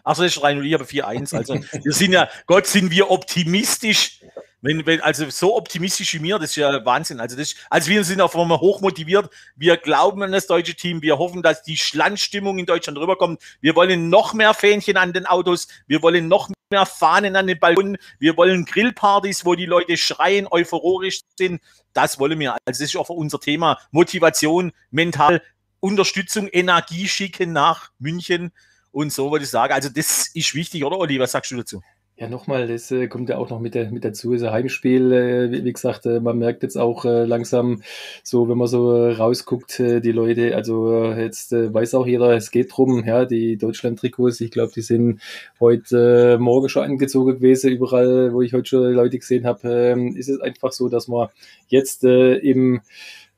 Achso, 0.02 0.22
das 0.22 0.36
ist 0.36 0.42
3-0, 0.42 0.62
ich 0.62 0.72
habe 0.72 0.84
4-1. 0.84 1.36
Also, 1.36 1.54
wir 1.54 1.92
sind 1.92 2.12
ja, 2.12 2.30
Gott, 2.46 2.66
sind 2.66 2.90
wir 2.90 3.10
optimistisch. 3.10 4.20
Wenn, 4.62 4.86
wenn, 4.86 5.02
also 5.02 5.28
so 5.28 5.54
optimistisch 5.54 6.14
wie 6.14 6.18
mir, 6.18 6.38
das 6.38 6.50
ist 6.50 6.56
ja 6.56 6.82
Wahnsinn. 6.86 7.20
Also, 7.20 7.36
das, 7.36 7.54
also 7.68 7.90
wir 7.90 8.02
sind 8.04 8.22
auch 8.22 8.32
hoch 8.32 8.80
motiviert. 8.80 9.28
Wir 9.54 9.76
glauben 9.76 10.22
an 10.22 10.32
das 10.32 10.46
deutsche 10.46 10.74
Team. 10.74 11.02
Wir 11.02 11.18
hoffen, 11.18 11.42
dass 11.42 11.62
die 11.62 11.76
Schlandstimmung 11.76 12.58
in 12.58 12.64
Deutschland 12.64 12.98
rüberkommt. 12.98 13.42
Wir 13.60 13.76
wollen 13.76 14.08
noch 14.08 14.32
mehr 14.32 14.54
Fähnchen 14.54 14.96
an 14.96 15.12
den 15.12 15.26
Autos. 15.26 15.68
Wir 15.86 16.00
wollen 16.02 16.26
noch 16.26 16.48
mehr 16.70 16.86
Fahnen 16.86 17.36
an 17.36 17.46
den 17.46 17.58
Balkonen. 17.58 17.96
Wir 18.18 18.36
wollen 18.36 18.64
Grillpartys, 18.64 19.44
wo 19.44 19.54
die 19.54 19.66
Leute 19.66 19.96
schreien, 19.96 20.48
euphorisch 20.50 21.20
sind. 21.38 21.60
Das 21.92 22.18
wollen 22.18 22.38
wir. 22.38 22.52
Also 22.52 22.60
das 22.66 22.80
ist 22.80 22.96
auch 22.96 23.08
unser 23.08 23.40
Thema. 23.40 23.78
Motivation, 23.90 24.72
mental, 24.90 25.42
Unterstützung, 25.80 26.48
Energie 26.48 27.06
schicken 27.08 27.52
nach 27.52 27.90
München. 27.98 28.52
Und 28.90 29.12
so 29.12 29.30
würde 29.30 29.44
ich 29.44 29.50
sagen. 29.50 29.74
Also 29.74 29.88
das 29.88 30.28
ist 30.34 30.54
wichtig, 30.54 30.84
oder 30.84 30.98
Olli? 30.98 31.20
Was 31.20 31.32
sagst 31.32 31.50
du 31.52 31.56
dazu? 31.56 31.82
Ja, 32.18 32.30
nochmal, 32.30 32.66
das 32.66 32.90
äh, 32.92 33.08
kommt 33.08 33.28
ja 33.28 33.36
auch 33.36 33.50
noch 33.50 33.60
mit, 33.60 33.74
der, 33.74 33.90
mit 33.90 34.02
dazu. 34.02 34.32
Das 34.32 34.50
Heimspiel, 34.50 35.12
äh, 35.12 35.50
wie, 35.52 35.64
wie, 35.66 35.72
gesagt, 35.74 36.06
äh, 36.06 36.18
man 36.18 36.38
merkt 36.38 36.62
jetzt 36.62 36.78
auch 36.78 37.04
äh, 37.04 37.26
langsam 37.26 37.82
so, 38.22 38.48
wenn 38.48 38.56
man 38.56 38.68
so 38.68 39.10
rausguckt, 39.10 39.80
äh, 39.80 40.00
die 40.00 40.12
Leute, 40.12 40.56
also 40.56 41.12
äh, 41.12 41.24
jetzt 41.24 41.52
weiß 41.52 41.94
auch 41.94 42.06
jeder, 42.06 42.34
es 42.34 42.50
geht 42.50 42.74
drum, 42.74 43.04
ja, 43.04 43.26
die 43.26 43.58
Deutschland-Trikots, 43.58 44.40
ich 44.40 44.50
glaube, 44.50 44.72
die 44.74 44.80
sind 44.80 45.20
heute 45.60 46.38
Morgen 46.40 46.70
schon 46.70 46.84
angezogen 46.84 47.34
gewesen, 47.34 47.70
überall, 47.72 48.32
wo 48.32 48.40
ich 48.40 48.54
heute 48.54 48.66
schon 48.66 48.94
Leute 48.94 49.18
gesehen 49.18 49.44
habe, 49.44 49.68
ähm, 49.68 50.16
ist 50.16 50.30
es 50.30 50.40
einfach 50.40 50.72
so, 50.72 50.88
dass 50.88 51.08
man 51.08 51.28
jetzt 51.68 52.02
im 52.02 52.80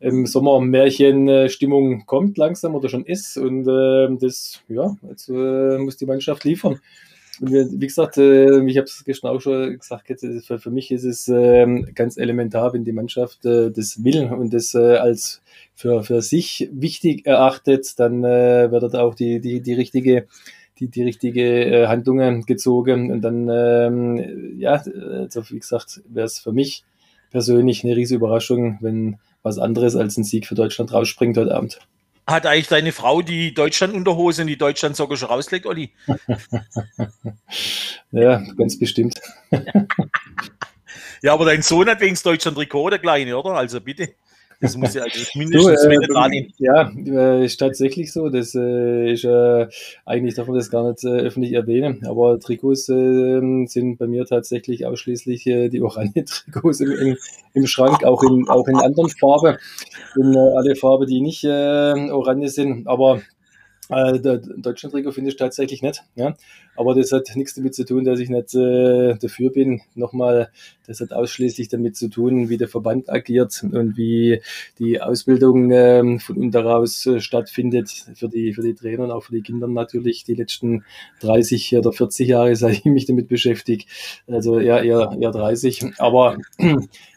im 0.01 0.27
Sommer 0.27 0.61
Märchenstimmung 0.61 2.07
kommt 2.07 2.39
langsam 2.39 2.77
oder 2.77 2.89
schon 2.89 3.05
ist 3.05 3.37
und 3.37 3.67
äh, 3.67 4.17
das, 4.21 4.63
ja, 4.69 4.97
jetzt 5.09 5.29
äh, 5.29 5.79
muss 5.79 5.97
die 5.97 6.07
Mannschaft 6.07 6.45
liefern. 6.45 6.79
Wie 7.41 7.87
gesagt, 7.87 8.19
äh, 8.19 8.65
ich 8.67 8.77
habe 8.77 8.87
es 8.87 9.05
gestern 9.05 9.31
auch 9.31 9.41
schon 9.41 9.79
gesagt, 9.79 10.09
für, 10.45 10.59
für 10.59 10.71
mich 10.71 10.91
ist 10.91 11.05
es 11.05 11.29
ähm, 11.29 11.89
ganz 11.95 12.17
elementar, 12.17 12.73
wenn 12.73 12.85
die 12.85 12.93
Mannschaft 12.93 13.45
äh, 13.45 13.71
das 13.71 14.03
will 14.03 14.25
und 14.25 14.53
das 14.53 14.75
äh, 14.75 14.97
als 14.97 15.41
für, 15.75 16.03
für 16.03 16.21
sich 16.21 16.69
wichtig 16.73 17.27
erachtet, 17.27 17.99
dann 18.01 18.23
wird 18.23 18.97
auch 18.97 19.15
die, 19.15 19.41
die, 19.41 19.61
die 19.61 19.75
richtige 19.75 20.27
die, 20.81 20.89
die 20.89 21.03
richtige 21.03 21.89
Handlungen 21.89 22.43
gezogen 22.43 23.11
und 23.11 23.23
dann, 23.23 23.49
ähm, 23.51 24.61
ja, 24.61 24.75
also 24.75 25.43
wie 25.51 25.59
gesagt, 25.59 26.03
wäre 26.09 26.27
es 26.27 26.39
für 26.39 26.53
mich 26.53 26.85
persönlich 27.31 27.85
eine 27.85 27.97
riesige 27.97 28.19
Überraschung, 28.19 28.79
wenn 28.81 29.17
was 29.43 29.59
anderes 29.59 29.97
als 29.97 30.17
ein 30.17 30.25
Sieg 30.25 30.47
für 30.47 30.55
Deutschland 30.55 30.93
rausspringt 30.93 31.37
heute 31.37 31.55
Abend. 31.55 31.81
Hat 32.29 32.45
eigentlich 32.45 32.69
deine 32.69 32.93
Frau 32.93 33.23
die 33.23 33.55
Deutschland-Unterhose 33.55 34.43
und 34.43 34.49
die 34.49 34.59
Deutschland-Socke 34.59 35.17
schon 35.17 35.29
rauslegt, 35.29 35.65
Olli? 35.65 35.93
ja, 38.11 38.43
ganz 38.55 38.79
bestimmt. 38.79 39.19
ja, 41.23 41.33
aber 41.33 41.47
dein 41.47 41.63
Sohn 41.63 41.89
hat 41.89 42.03
wegen 42.03 42.19
Deutschland-Trikot, 42.23 42.91
der 42.91 42.99
Kleine, 42.99 43.39
oder? 43.39 43.53
Also 43.53 43.81
bitte. 43.81 44.11
Das 44.61 44.77
muss 44.77 44.95
ja 44.95 45.03
also 45.03 45.21
mindestens 45.39 45.83
so, 45.83 45.89
äh, 45.89 46.49
Ja, 46.59 46.91
äh, 46.91 47.45
ist 47.45 47.59
tatsächlich 47.59 48.13
so. 48.13 48.29
Das 48.29 48.55
äh, 48.55 49.13
ist 49.13 49.25
äh, 49.25 49.69
eigentlich 50.05 50.35
darf 50.35 50.49
man 50.49 50.57
das 50.57 50.71
gar 50.71 50.89
nicht 50.89 51.05
äh, 51.05 51.09
öffentlich 51.09 51.53
erwähnen. 51.53 52.05
Aber 52.07 52.41
Trikots 52.41 52.89
äh, 52.89 53.67
sind 53.67 53.99
bei 53.99 54.07
mir 54.07 54.25
tatsächlich 54.27 54.85
ausschließlich 54.85 55.47
äh, 55.47 55.69
die 55.69 55.81
orange 55.81 56.25
Trikots 56.53 56.81
im, 56.81 56.91
im, 56.93 57.17
im, 57.55 57.67
Schrank, 57.67 58.05
auch 58.05 58.23
in, 58.25 58.49
auch 58.49 58.67
in 58.67 58.77
anderen 58.77 59.11
Farben. 59.11 59.59
In 60.17 60.37
alle 60.37 60.75
Farben, 60.75 61.07
die 61.07 61.21
nicht 61.21 61.45
orange 61.45 62.49
sind. 62.49 62.89
Aber 62.89 63.21
äh, 63.89 64.21
der 64.21 64.39
Deutschland-Trikot 64.39 65.13
finde 65.13 65.31
ich 65.31 65.37
tatsächlich 65.37 65.83
nicht. 65.83 66.03
Ja? 66.15 66.35
Aber 66.77 66.95
das 66.95 67.11
hat 67.13 67.31
nichts 67.35 67.55
damit 67.55 67.75
zu 67.75 67.85
tun, 67.85 68.05
dass 68.05 68.21
ich 68.21 68.29
nicht 68.29 68.55
äh, 68.55 69.17
dafür 69.17 69.51
bin. 69.51 69.81
Nochmal, 69.95 70.51
das 70.87 71.01
hat 71.01 71.13
ausschließlich 71.13 71.69
damit 71.69 71.97
zu 71.97 72.09
tun, 72.09 72.49
wie 72.49 72.59
der 72.59 72.69
Verband 72.69 73.11
agiert 73.11 73.63
und 73.63 73.97
wie 73.97 74.41
die 74.79 75.01
Ausbildung 75.01 75.71
äh, 75.71 76.19
von 76.19 76.37
unten 76.37 76.53
heraus 76.53 77.07
äh, 77.07 77.21
stattfindet 77.21 77.91
für 78.15 78.29
die, 78.29 78.53
für 78.53 78.63
die 78.63 78.75
Trainer 78.75 79.05
und 79.05 79.11
auch 79.11 79.25
für 79.25 79.33
die 79.33 79.43
Kinder 79.43 79.67
natürlich 79.67 80.25
die 80.25 80.35
letzten 80.35 80.85
30 81.21 81.77
oder 81.77 81.93
40 81.93 82.29
Jahre, 82.29 82.55
seit 82.57 82.75
ich 82.75 82.85
mich 82.85 83.07
damit 83.07 83.29
beschäftige. 83.29 83.85
Also 84.27 84.59
eher, 84.59 84.83
eher, 84.83 85.17
eher 85.19 85.31
30. 85.31 85.99
Aber 85.99 86.37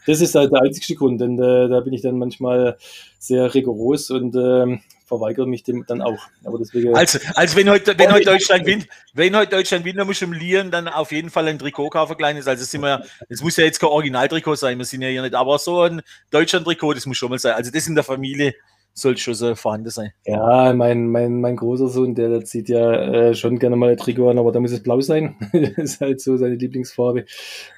das 0.06 0.20
ist 0.20 0.34
halt 0.34 0.52
der 0.52 0.62
einzige 0.62 0.96
Grund, 0.98 1.20
denn 1.20 1.38
äh, 1.38 1.68
da 1.68 1.80
bin 1.80 1.92
ich 1.92 2.02
dann 2.02 2.18
manchmal 2.18 2.76
sehr 3.18 3.54
rigoros 3.54 4.10
und 4.10 4.34
äh, 4.34 4.78
verweigere 5.12 5.46
mich 5.46 5.62
dem 5.62 5.84
dann 5.86 6.00
auch. 6.00 6.18
Aber 6.44 6.58
deswegen, 6.58 6.94
also, 6.94 7.18
also 7.34 7.56
wenn 7.56 7.68
heute, 7.68 7.98
wenn 7.98 8.12
heute 8.12 8.24
Deutschland 8.24 8.64
gewinnt, 8.64 8.88
wenn 9.12 9.36
heute 9.36 9.56
Deutschland 9.56 9.84
gewinnt, 9.84 9.98
dann 9.98 10.06
muss 10.06 10.22
ich 10.22 10.28
Lieren 10.28 10.70
dann 10.70 10.88
auf 10.88 11.12
jeden 11.12 11.28
Fall 11.28 11.46
ein 11.48 11.58
Trikot 11.58 11.90
kaufen, 11.90 12.16
kleines. 12.16 12.46
Also 12.46 12.64
sind 12.64 12.80
wir, 12.80 13.04
es 13.28 13.42
muss 13.42 13.56
ja 13.56 13.64
jetzt 13.64 13.78
kein 13.78 13.90
Originaltrikot 13.90 14.56
sein, 14.56 14.78
wir 14.78 14.84
sind 14.84 15.02
ja 15.02 15.08
hier 15.08 15.22
nicht, 15.22 15.34
aber 15.34 15.58
so 15.58 15.82
ein 15.82 16.00
Deutschland-Trikot, 16.30 16.94
das 16.94 17.06
muss 17.06 17.18
schon 17.18 17.30
mal 17.30 17.38
sein. 17.38 17.54
Also 17.54 17.70
das 17.70 17.86
in 17.86 17.94
der 17.94 18.04
Familie 18.04 18.54
soll 18.94 19.16
schon 19.16 19.34
so 19.34 19.54
vorhanden 19.54 19.90
sein. 19.90 20.12
Ja, 20.24 20.72
mein, 20.72 21.08
mein, 21.08 21.40
mein 21.40 21.56
großer 21.56 21.88
Sohn, 21.88 22.14
der, 22.14 22.28
der 22.28 22.44
zieht 22.44 22.68
ja 22.68 22.92
äh, 22.92 23.34
schon 23.34 23.58
gerne 23.58 23.76
mal 23.76 23.90
ein 23.90 23.96
Trikot 23.96 24.30
an, 24.30 24.38
aber 24.38 24.52
da 24.52 24.60
muss 24.60 24.72
es 24.72 24.82
blau 24.82 25.00
sein. 25.00 25.36
das 25.52 25.70
ist 25.76 26.00
halt 26.00 26.20
so 26.20 26.36
seine 26.36 26.54
Lieblingsfarbe. 26.54 27.26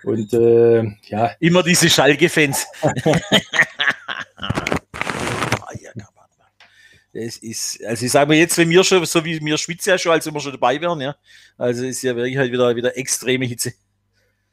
Und 0.04 0.32
äh, 0.32 0.84
ja. 1.08 1.30
Immer 1.40 1.62
diese 1.62 1.90
Schalke-Fans. 1.90 2.66
es 7.14 7.38
ist, 7.38 7.84
also 7.84 8.04
ich 8.04 8.12
sage 8.12 8.28
mal 8.28 8.36
jetzt, 8.36 8.58
wenn 8.58 8.68
wir 8.68 8.84
schon, 8.84 9.04
so 9.06 9.24
wie 9.24 9.40
wir 9.40 9.58
schwitzen 9.58 9.90
ja 9.90 9.98
schon, 9.98 10.12
als 10.12 10.26
wenn 10.26 10.34
wir 10.34 10.40
schon 10.40 10.52
dabei 10.52 10.80
wären, 10.80 11.00
ja. 11.00 11.16
Also 11.56 11.84
ist 11.84 12.02
ja 12.02 12.14
wirklich 12.16 12.36
halt 12.36 12.52
wieder, 12.52 12.74
wieder 12.74 12.96
extreme 12.96 13.46
Hitze. 13.46 13.72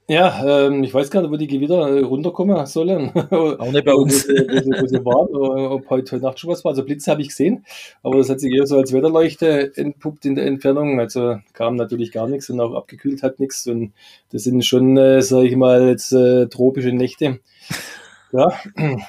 Ja, 0.07 0.65
ähm, 0.65 0.83
ich 0.83 0.93
weiß 0.93 1.09
gar 1.09 1.21
nicht, 1.21 1.31
wo 1.31 1.37
die 1.37 1.47
Gewitter 1.47 1.87
äh, 1.87 2.01
runterkommen 2.01 2.65
sollen. 2.65 3.11
Auch 3.31 3.71
nicht 3.71 3.85
bei 3.85 3.93
uns. 3.93 4.27
wo, 4.27 4.33
wo, 4.33 4.81
wo 4.81 4.87
sie 4.87 5.05
waren, 5.05 5.27
ob 5.71 5.89
heute, 5.89 6.11
heute 6.11 6.25
Nacht 6.25 6.39
schon 6.39 6.49
was 6.49 6.65
war. 6.65 6.71
Also 6.71 6.83
Blitze 6.83 7.11
habe 7.11 7.21
ich 7.21 7.29
gesehen, 7.29 7.65
aber 8.03 8.17
das 8.17 8.29
hat 8.29 8.41
sich 8.41 8.53
eher 8.53 8.67
so 8.67 8.77
als 8.77 8.91
Wetterleuchte 8.91 9.71
entpuppt 9.77 10.25
in 10.25 10.35
der 10.35 10.47
Entfernung. 10.47 10.99
Also 10.99 11.37
kam 11.53 11.77
natürlich 11.77 12.11
gar 12.11 12.27
nichts 12.27 12.49
und 12.49 12.59
auch 12.59 12.73
abgekühlt 12.73 13.23
hat 13.23 13.39
nichts. 13.39 13.67
Und 13.67 13.93
das 14.31 14.43
sind 14.43 14.65
schon, 14.65 14.97
äh, 14.97 15.21
sage 15.21 15.47
ich 15.47 15.55
mal, 15.55 15.87
jetzt 15.87 16.11
äh, 16.11 16.47
tropische 16.47 16.91
Nächte. 16.91 17.39
Ja, 18.33 18.51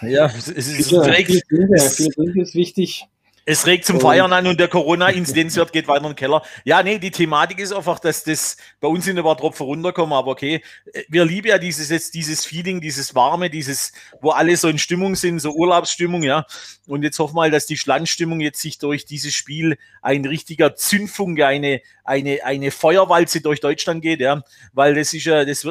ja 0.02 0.26
es 0.26 0.48
ist, 0.48 0.88
viel, 0.88 1.02
viel, 1.02 2.12
viel 2.12 2.42
ist 2.42 2.54
wichtig. 2.54 3.08
Es 3.44 3.66
regt 3.66 3.84
zum 3.86 4.00
Feiern 4.00 4.32
an 4.32 4.46
und 4.46 4.60
der 4.60 4.68
Corona-Inzidenzwert 4.68 5.72
geht 5.72 5.88
weiter 5.88 6.04
in 6.04 6.10
den 6.10 6.16
Keller. 6.16 6.42
Ja, 6.64 6.80
nee, 6.82 6.98
die 6.98 7.10
Thematik 7.10 7.58
ist 7.58 7.72
einfach, 7.72 7.98
dass 7.98 8.22
das 8.22 8.56
bei 8.80 8.86
uns 8.86 9.08
in 9.08 9.18
ein 9.18 9.24
paar 9.24 9.36
Tropfen 9.36 9.66
runterkommen, 9.66 10.12
aber 10.12 10.30
okay. 10.30 10.62
Wir 11.08 11.24
lieben 11.24 11.48
ja 11.48 11.58
dieses, 11.58 11.90
jetzt 11.90 12.14
dieses 12.14 12.44
Feeling, 12.44 12.80
dieses 12.80 13.16
Warme, 13.16 13.50
dieses, 13.50 13.92
wo 14.20 14.30
alle 14.30 14.56
so 14.56 14.68
in 14.68 14.78
Stimmung 14.78 15.16
sind, 15.16 15.40
so 15.40 15.52
Urlaubsstimmung, 15.52 16.22
ja. 16.22 16.46
Und 16.86 17.02
jetzt 17.02 17.18
hoffen 17.18 17.34
wir 17.34 17.42
mal, 17.42 17.50
dass 17.50 17.66
die 17.66 17.76
Schlandstimmung 17.76 18.40
jetzt 18.40 18.60
sich 18.60 18.78
durch 18.78 19.06
dieses 19.06 19.34
Spiel 19.34 19.76
ein 20.02 20.24
richtiger 20.24 20.76
Zündfunke, 20.76 21.44
eine, 21.44 21.80
eine, 22.04 22.44
eine 22.44 22.70
Feuerwalze 22.70 23.40
durch 23.40 23.60
Deutschland 23.60 24.02
geht, 24.02 24.20
ja. 24.20 24.42
Weil 24.72 24.94
das 24.94 25.12
ist 25.12 25.24
ja, 25.24 25.44
das, 25.44 25.64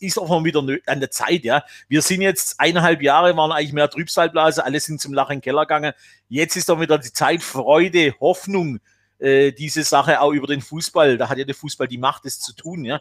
ist 0.00 0.18
auch 0.18 0.28
mal 0.28 0.44
wieder 0.44 0.62
an 0.86 1.00
der 1.00 1.10
Zeit, 1.10 1.44
ja. 1.44 1.64
Wir 1.88 2.02
sind 2.02 2.22
jetzt 2.22 2.58
eineinhalb 2.58 3.02
Jahre, 3.02 3.36
waren 3.36 3.52
eigentlich 3.52 3.72
mehr 3.72 3.88
Trübsalblase, 3.88 4.64
alle 4.64 4.80
sind 4.80 5.00
zum 5.00 5.14
Lachen 5.14 5.32
in 5.32 5.38
den 5.38 5.44
Keller 5.44 5.62
gegangen. 5.62 5.92
Jetzt 6.28 6.56
ist 6.56 6.68
doch 6.68 6.80
wieder 6.80 6.98
die 6.98 7.12
Zeit, 7.12 7.42
Freude, 7.42 8.14
Hoffnung, 8.20 8.80
äh, 9.18 9.52
diese 9.52 9.82
Sache 9.82 10.20
auch 10.20 10.32
über 10.32 10.46
den 10.46 10.60
Fußball. 10.60 11.18
Da 11.18 11.28
hat 11.28 11.38
ja 11.38 11.44
der 11.44 11.54
Fußball 11.54 11.88
die 11.88 11.98
Macht, 11.98 12.24
das 12.24 12.40
zu 12.40 12.52
tun, 12.54 12.84
ja. 12.84 13.00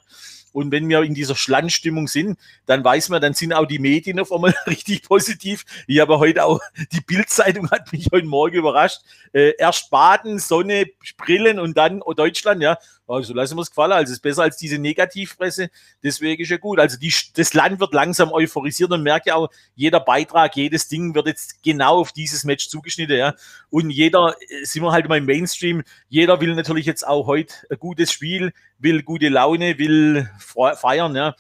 Und 0.52 0.72
wenn 0.72 0.90
wir 0.90 1.02
in 1.04 1.14
dieser 1.14 1.36
Schlandstimmung 1.36 2.08
sind, 2.08 2.38
dann 2.66 2.84
weiß 2.84 3.10
man, 3.10 3.22
dann 3.22 3.34
sind 3.34 3.54
auch 3.54 3.66
die 3.66 3.80
Medien 3.80 4.20
auf 4.20 4.32
einmal 4.32 4.54
richtig 4.68 5.04
positiv. 5.04 5.66
Ich 5.88 6.00
habe 6.00 6.20
heute 6.20 6.46
auch, 6.46 6.60
die 6.92 7.02
Bildzeitung 7.02 7.70
hat 7.72 7.92
mich 7.92 8.08
heute 8.12 8.28
Morgen 8.28 8.56
überrascht. 8.56 9.02
Äh, 9.32 9.54
erst 9.58 9.90
Baden, 9.90 10.40
Sonne, 10.40 10.86
Brillen 11.18 11.60
und 11.60 11.78
dann 11.78 12.02
Deutschland, 12.16 12.62
ja. 12.62 12.78
Also 13.10 13.34
lassen 13.34 13.58
wir 13.58 13.64
es 13.64 13.70
gefallen. 13.70 13.94
Also 13.94 14.12
es 14.12 14.18
ist 14.18 14.22
besser 14.22 14.44
als 14.44 14.58
diese 14.58 14.78
Negativpresse. 14.78 15.70
Deswegen 16.04 16.44
ist 16.44 16.50
ja 16.50 16.58
gut. 16.58 16.80
Also 16.80 16.98
die, 16.98 17.12
das 17.34 17.56
Land 17.56 17.80
wird 17.80 17.94
langsam 17.94 18.32
euphorisiert 18.32 18.92
und 18.92 19.02
merkt 19.02 19.26
ja 19.26 19.36
auch, 19.36 19.50
jeder 19.76 20.00
Beitrag, 20.00 20.56
jedes 20.56 20.88
Ding 20.88 21.16
wird 21.16 21.26
jetzt 21.26 21.64
genau 21.64 22.00
auf 22.00 22.12
dieses 22.12 22.44
Match 22.44 22.70
zugeschnitten. 22.70 23.18
Ja. 23.18 23.34
Und 23.72 23.90
jeder, 23.90 24.36
äh, 24.48 24.64
sind 24.64 24.84
wir 24.84 24.92
halt 24.92 25.10
mal 25.10 25.18
im 25.18 25.26
Mainstream, 25.26 25.84
jeder 26.08 26.40
will 26.40 26.54
natürlich 26.54 26.86
jetzt 26.86 27.06
auch 27.06 27.26
heute 27.26 27.56
ein 27.72 27.80
gutes 27.80 28.12
Spiel, 28.12 28.54
will 28.80 29.04
gute 29.04 29.30
Laune, 29.30 29.78
will 29.78 30.30
feiern. 30.76 31.15
Ja. 31.15 31.36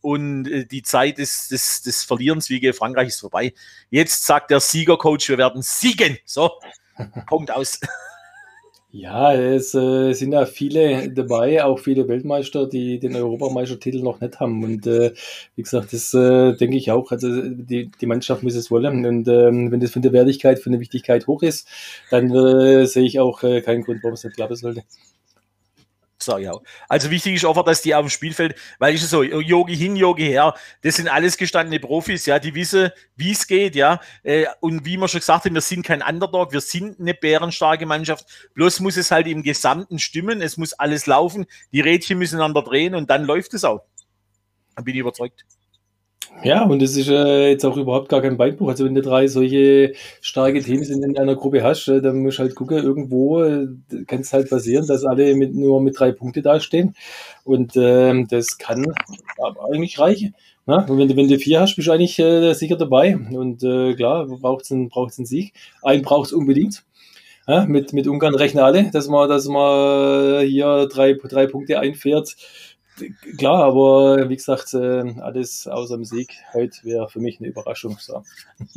Und 0.00 0.48
äh, 0.48 0.66
die 0.66 0.82
Zeit 0.82 1.18
des, 1.18 1.48
des, 1.48 1.82
des 1.82 2.04
Verlierens 2.04 2.50
wie 2.50 2.72
Frankreich 2.72 3.08
ist 3.08 3.20
vorbei. 3.20 3.54
Jetzt 3.90 4.26
sagt 4.26 4.50
der 4.50 4.60
Siegercoach, 4.60 5.28
wir 5.28 5.38
werden 5.38 5.62
siegen. 5.62 6.18
So, 6.24 6.50
Punkt 7.26 7.50
aus. 7.50 7.80
Ja, 8.94 9.32
es 9.32 9.74
äh, 9.74 10.12
sind 10.12 10.32
ja 10.32 10.44
viele 10.44 11.10
dabei, 11.10 11.64
auch 11.64 11.78
viele 11.78 12.06
Weltmeister, 12.08 12.66
die 12.66 12.98
den 12.98 13.16
Europameistertitel 13.16 14.02
noch 14.02 14.20
nicht 14.20 14.38
haben. 14.38 14.62
Und 14.62 14.86
äh, 14.86 15.14
wie 15.56 15.62
gesagt, 15.62 15.94
das 15.94 16.12
äh, 16.12 16.54
denke 16.56 16.76
ich 16.76 16.90
auch. 16.90 17.10
Also 17.10 17.40
die, 17.40 17.90
die 17.90 18.06
Mannschaft 18.06 18.42
muss 18.42 18.54
es 18.54 18.70
wollen. 18.70 19.06
Und 19.06 19.28
ähm, 19.28 19.70
wenn 19.70 19.80
das 19.80 19.92
von 19.92 20.02
der 20.02 20.12
Wertigkeit, 20.12 20.58
von 20.58 20.72
der 20.72 20.80
Wichtigkeit 20.80 21.26
hoch 21.26 21.42
ist, 21.42 21.66
dann 22.10 22.30
äh, 22.34 22.84
sehe 22.84 23.04
ich 23.04 23.18
auch 23.18 23.42
äh, 23.44 23.62
keinen 23.62 23.82
Grund, 23.82 24.02
warum 24.02 24.12
es 24.14 24.24
nicht 24.24 24.36
klappen 24.36 24.56
sollte 24.56 24.82
sage 26.24 26.42
ich 26.42 26.48
auch. 26.48 26.62
Also 26.88 27.10
wichtig 27.10 27.34
ist 27.34 27.44
einfach, 27.44 27.64
dass 27.64 27.82
die 27.82 27.94
auf 27.94 28.04
dem 28.04 28.10
Spielfeld, 28.10 28.56
weil 28.78 28.94
ich 28.94 29.02
so, 29.02 29.22
Yogi 29.22 29.76
hin, 29.76 29.96
Yogi 29.96 30.24
her, 30.24 30.54
das 30.82 30.96
sind 30.96 31.08
alles 31.08 31.36
gestandene 31.36 31.80
Profis, 31.80 32.26
ja, 32.26 32.38
die 32.38 32.54
wissen, 32.54 32.90
wie 33.16 33.32
es 33.32 33.46
geht, 33.46 33.74
ja. 33.74 34.00
Äh, 34.22 34.46
und 34.60 34.84
wie 34.84 34.96
wir 34.96 35.08
schon 35.08 35.20
gesagt 35.20 35.44
haben, 35.44 35.54
wir 35.54 35.60
sind 35.60 35.84
kein 35.84 36.02
Underdog, 36.02 36.52
wir 36.52 36.60
sind 36.60 37.00
eine 37.00 37.14
bärenstarke 37.14 37.86
Mannschaft. 37.86 38.26
Bloß 38.54 38.80
muss 38.80 38.96
es 38.96 39.10
halt 39.10 39.26
im 39.26 39.42
Gesamten 39.42 39.98
stimmen, 39.98 40.40
es 40.42 40.56
muss 40.56 40.72
alles 40.72 41.06
laufen, 41.06 41.46
die 41.72 41.80
Rädchen 41.80 42.18
müssen 42.18 42.36
einander 42.36 42.62
drehen 42.62 42.94
und 42.94 43.10
dann 43.10 43.24
läuft 43.24 43.54
es 43.54 43.64
auch. 43.64 43.84
Da 44.76 44.82
bin 44.82 44.94
ich 44.94 45.00
überzeugt. 45.00 45.44
Ja, 46.44 46.64
und 46.64 46.82
das 46.82 46.96
ist 46.96 47.08
äh, 47.08 47.50
jetzt 47.50 47.64
auch 47.64 47.76
überhaupt 47.76 48.08
gar 48.08 48.20
kein 48.20 48.36
Beinbruch. 48.36 48.68
Also 48.68 48.84
wenn 48.84 48.94
du 48.94 49.02
drei 49.02 49.28
solche 49.28 49.92
starke 50.20 50.60
Teams 50.60 50.88
in 50.88 51.16
einer 51.16 51.36
Gruppe 51.36 51.62
hast, 51.62 51.86
äh, 51.88 52.02
dann 52.02 52.20
musst 52.22 52.38
du 52.38 52.42
halt 52.42 52.54
gucken, 52.54 52.78
irgendwo 52.78 53.42
äh, 53.42 53.68
kann 54.06 54.20
es 54.20 54.32
halt 54.32 54.50
passieren, 54.50 54.86
dass 54.86 55.04
alle 55.04 55.34
mit, 55.36 55.54
nur 55.54 55.80
mit 55.80 55.98
drei 55.98 56.12
Punkte 56.12 56.42
dastehen. 56.42 56.94
Und 57.44 57.76
ähm, 57.76 58.26
das 58.28 58.58
kann 58.58 58.84
eigentlich 59.72 59.98
reichen. 59.98 60.34
Ja, 60.66 60.84
und 60.86 60.98
wenn 60.98 61.08
du, 61.08 61.16
wenn 61.16 61.28
du 61.28 61.38
vier 61.38 61.60
hast, 61.60 61.76
bist 61.76 61.88
du 61.88 61.92
eigentlich 61.92 62.18
äh, 62.18 62.52
sicher 62.54 62.76
dabei. 62.76 63.16
Und 63.16 63.62
äh, 63.62 63.94
klar, 63.94 64.26
braucht 64.26 64.64
es 64.64 64.72
einen, 64.72 64.88
braucht's 64.88 65.18
einen 65.18 65.26
Sieg. 65.26 65.54
Einen 65.82 66.02
braucht 66.02 66.26
es 66.26 66.32
unbedingt. 66.32 66.84
Ja, 67.48 67.64
mit, 67.66 67.92
mit 67.92 68.06
Ungarn 68.06 68.36
rechnen 68.36 68.62
alle, 68.62 68.90
dass 68.92 69.08
man, 69.08 69.28
dass 69.28 69.46
man 69.48 70.46
hier 70.46 70.86
drei, 70.86 71.14
drei 71.14 71.46
Punkte 71.48 71.80
einfährt. 71.80 72.36
Klar, 73.38 73.64
aber 73.64 74.28
wie 74.28 74.36
gesagt, 74.36 74.74
äh, 74.74 75.14
alles 75.20 75.66
außer 75.66 75.96
dem 75.96 76.04
Sieg 76.04 76.34
heute 76.52 76.76
wäre 76.84 77.08
für 77.08 77.20
mich 77.20 77.40
eine 77.40 77.48
Überraschung. 77.48 77.96
So. 77.98 78.22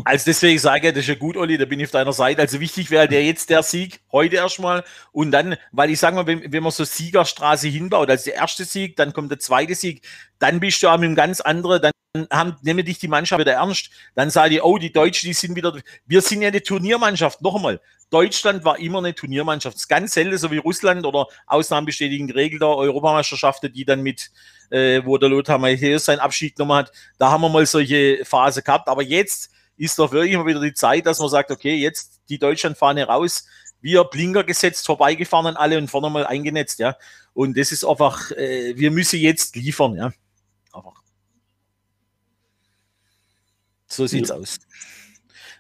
Also 0.06 0.24
deswegen 0.26 0.58
sage 0.58 0.88
ich, 0.88 0.94
das 0.94 1.02
ist 1.04 1.10
ja 1.10 1.16
gut, 1.16 1.36
Olli, 1.36 1.58
da 1.58 1.66
bin 1.66 1.80
ich 1.80 1.88
auf 1.88 1.92
deiner 1.92 2.14
Seite. 2.14 2.42
Also 2.42 2.60
wichtig 2.60 2.92
wäre 2.92 3.08
der 3.08 3.26
jetzt 3.26 3.50
der 3.50 3.62
Sieg, 3.62 4.00
heute 4.12 4.38
erstmal. 4.38 4.84
Und 5.12 5.32
dann, 5.32 5.58
weil 5.72 5.90
ich 5.90 6.00
sage 6.00 6.16
mal, 6.16 6.28
wenn, 6.28 6.52
wenn 6.52 6.64
man 6.64 6.72
so 6.72 6.86
Siegerstraße 6.86 7.68
hinbaut, 7.68 8.10
also 8.10 8.26
der 8.26 8.36
erste 8.36 8.64
Sieg, 8.64 8.96
dann 8.96 9.12
kommt 9.12 9.32
der 9.32 9.40
zweite 9.40 9.76
Sieg, 9.76 10.02
dann 10.40 10.60
bist 10.60 10.82
du 10.84 10.90
auch 10.90 10.98
mit 10.98 11.06
einem 11.06 11.16
ganz 11.16 11.42
anderen, 11.42 11.82
dann 11.82 11.92
haben, 12.32 12.56
nehme 12.62 12.84
dich 12.84 13.00
die 13.00 13.08
Mannschaft 13.08 13.40
wieder 13.40 13.54
ernst. 13.54 13.90
Dann 14.16 14.30
sage 14.30 14.56
ich, 14.56 14.64
oh, 14.64 14.78
die 14.78 14.92
Deutschen, 14.92 15.28
die 15.28 15.34
sind 15.34 15.56
wieder, 15.56 15.78
wir 16.06 16.22
sind 16.22 16.42
ja 16.42 16.48
eine 16.48 16.62
Turniermannschaft. 16.62 17.42
Noch 17.42 17.56
einmal, 17.56 17.82
Deutschland 18.10 18.64
war 18.64 18.80
immer 18.80 19.00
eine 19.00 19.14
Turniermannschaft. 19.14 19.76
Das 19.76 19.84
ist 19.84 19.88
ganz 19.88 20.14
selten, 20.14 20.38
so 20.38 20.52
wie 20.52 20.58
Russland 20.58 21.06
oder 21.06 21.28
Ausnahmen 21.48 21.86
bestätigen 21.86 22.32
Regel 22.32 22.60
der 22.60 22.70
Europameisterschaften, 22.70 23.74
die 23.74 23.86
dann 23.86 24.02
mit, 24.02 24.32
äh, 24.70 25.02
wo 25.06 25.18
der 25.18 25.30
Lothar 25.30 25.58
Matthäus 25.58 26.06
seinen 26.06 26.20
Abschied 26.20 26.56
genommen 26.56 26.78
hat. 26.78 26.92
Da 27.18 27.32
haben 27.32 27.42
wir 27.42 27.50
mal 27.50 27.66
solche 27.66 28.24
Phase 28.24 28.62
gehabt. 28.62 28.88
Aber 28.88 29.02
jetzt 29.02 29.52
ist 29.78 30.00
doch 30.00 30.12
wirklich 30.12 30.38
mal 30.38 30.46
wieder 30.46 30.62
die 30.62 30.74
Zeit, 30.74 31.06
dass 31.06 31.20
man 31.20 31.30
sagt, 31.30 31.52
okay, 31.52 31.76
jetzt 31.76 32.22
die 32.30 32.40
Deutschlandfahne 32.40 33.06
raus. 33.06 33.48
Wir 33.82 34.04
Blinker 34.04 34.44
gesetzt, 34.44 34.86
vorbeigefahren 34.86 35.48
an 35.48 35.58
alle 35.58 35.78
und 35.78 35.90
vorne 35.90 36.10
mal 36.10 36.26
eingenetzt, 36.26 36.80
ja. 36.80 36.96
Und 37.34 37.58
das 37.58 37.72
ist 37.72 37.84
einfach, 37.84 38.32
äh, 38.32 38.76
wir 38.78 38.90
müssen 38.90 39.20
jetzt 39.20 39.56
liefern, 39.56 39.96
ja. 39.96 40.12
Einfach. 40.74 41.02
So 43.96 44.08
sieht's 44.08 44.30
ja. 44.30 44.36
aus. 44.36 44.58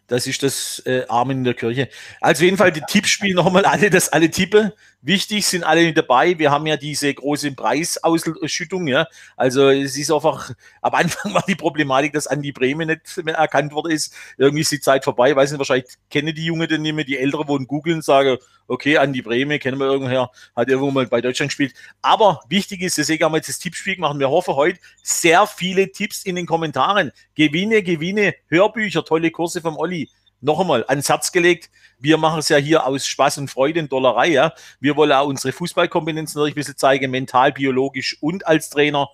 Das 0.07 0.27
ist 0.27 0.43
das 0.43 0.83
äh, 0.85 1.05
Armen 1.07 1.39
in 1.39 1.43
der 1.43 1.55
Kirche. 1.55 1.89
Also 2.21 2.39
auf 2.39 2.43
jeden 2.43 2.57
Fall 2.57 2.71
die 2.71 2.81
Tippspiel 2.81 3.33
nochmal 3.33 3.65
alle, 3.65 3.89
dass 3.89 4.09
alle 4.09 4.29
tippe. 4.29 4.75
Wichtig 5.05 5.45
sind 5.45 5.63
alle 5.63 5.93
dabei. 5.93 6.39
Wir 6.39 6.49
haben 6.49 6.65
ja 6.65 6.77
diese 6.77 7.13
große 7.13 7.51
Preisausschüttung, 7.51 8.87
ja. 8.87 9.05
Also 9.37 9.69
es 9.69 9.95
ist 9.95 10.11
einfach, 10.11 10.49
am 10.81 10.95
Anfang 10.95 11.31
war 11.35 11.43
die 11.47 11.53
Problematik, 11.53 12.13
dass 12.13 12.25
Andi 12.25 12.51
Bremen 12.51 12.87
nicht 12.87 13.23
mehr 13.23 13.35
erkannt 13.35 13.71
worden 13.71 13.91
ist. 13.91 14.15
Irgendwie 14.35 14.61
ist 14.61 14.71
die 14.71 14.79
Zeit 14.79 15.03
vorbei. 15.03 15.35
Weiß 15.35 15.51
nicht, 15.51 15.59
wahrscheinlich 15.59 15.93
kennen 16.09 16.33
die 16.33 16.45
Jungen 16.45 16.67
denn 16.67 16.81
nicht 16.81 16.95
mehr, 16.95 17.05
die 17.05 17.19
Ältere 17.19 17.47
wohnen 17.47 17.67
googeln, 17.67 18.01
sagen, 18.01 18.37
okay, 18.67 18.97
Andi 18.97 19.21
Bremen, 19.21 19.59
kennen 19.59 19.77
wir 19.77 19.85
irgendwoher, 19.85 20.31
hat 20.55 20.69
irgendwo 20.69 20.89
mal 20.89 21.05
bei 21.05 21.21
Deutschland 21.21 21.51
gespielt. 21.51 21.75
Aber 22.01 22.39
wichtig 22.49 22.81
ist, 22.81 22.97
deswegen 22.97 23.25
haben 23.25 23.33
wir 23.33 23.37
jetzt 23.37 23.49
das 23.49 23.59
Tippspiel 23.59 23.97
gemacht. 23.97 24.17
Wir 24.17 24.31
hoffen 24.31 24.55
heute 24.55 24.79
sehr 25.03 25.45
viele 25.45 25.91
Tipps 25.91 26.23
in 26.23 26.35
den 26.35 26.47
Kommentaren. 26.47 27.11
Gewinne, 27.35 27.83
Gewinne, 27.83 28.33
Hörbücher, 28.47 29.05
tolle 29.05 29.29
Kurse 29.29 29.61
vom 29.61 29.77
Olli 29.77 30.09
noch 30.41 30.59
einmal 30.59 30.85
ans 30.87 31.09
Herz 31.09 31.31
gelegt. 31.31 31.69
Wir 31.99 32.17
machen 32.17 32.39
es 32.39 32.49
ja 32.49 32.57
hier 32.57 32.85
aus 32.85 33.07
Spaß 33.07 33.37
und 33.39 33.49
Freude 33.49 33.79
und 33.79 33.91
Dollerei. 33.91 34.27
Ja. 34.27 34.53
Wir 34.79 34.95
wollen 34.95 35.11
auch 35.11 35.27
unsere 35.27 35.53
Fußballkompetenzen 35.53 36.39
natürlich 36.39 36.55
ein 36.55 36.59
bisschen 36.59 36.77
zeigen, 36.77 37.11
mental, 37.11 37.51
biologisch 37.51 38.17
und 38.21 38.45
als 38.45 38.69
Trainer. 38.69 39.09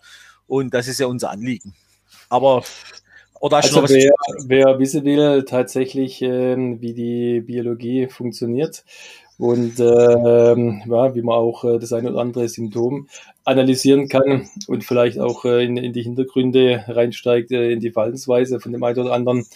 Und 0.48 0.74
das 0.74 0.88
ist 0.88 1.00
ja 1.00 1.08
unser 1.08 1.30
Anliegen. 1.30 1.76
Aber 2.30 2.64
oder 3.42 3.58
also 3.58 3.90
wer, 3.90 4.14
wer 4.46 4.80
wissen 4.80 5.04
will 5.04 5.44
tatsächlich, 5.46 6.22
ähm, 6.22 6.80
wie 6.80 6.94
die 6.94 7.42
Biologie 7.42 8.08
funktioniert 8.08 8.84
und 9.40 9.80
ähm, 9.80 10.84
ja, 10.88 11.16
wie 11.16 11.24
man 11.24 11.36
auch 11.36 11.64
äh, 11.64 11.80
das 11.80 11.92
eine 11.92 12.12
oder 12.12 12.22
andere 12.22 12.48
Symptom 12.48 13.08
analysieren 13.44 14.08
kann 14.08 14.48
und 14.68 14.84
vielleicht 14.84 15.20
auch 15.20 15.44
äh, 15.46 15.66
in, 15.66 15.76
in, 15.78 15.92
die 15.92 16.04
Hintergründe 16.04 16.86
reinsteigt, 16.88 17.52
äh, 17.52 17.72
in 17.72 17.80
die 17.80 17.90
Verhaltensweise 17.90 18.60
von 18.60 18.72
dem 18.72 18.84
einen 18.84 19.00
oder 19.00 19.14
anderen, 19.14 19.48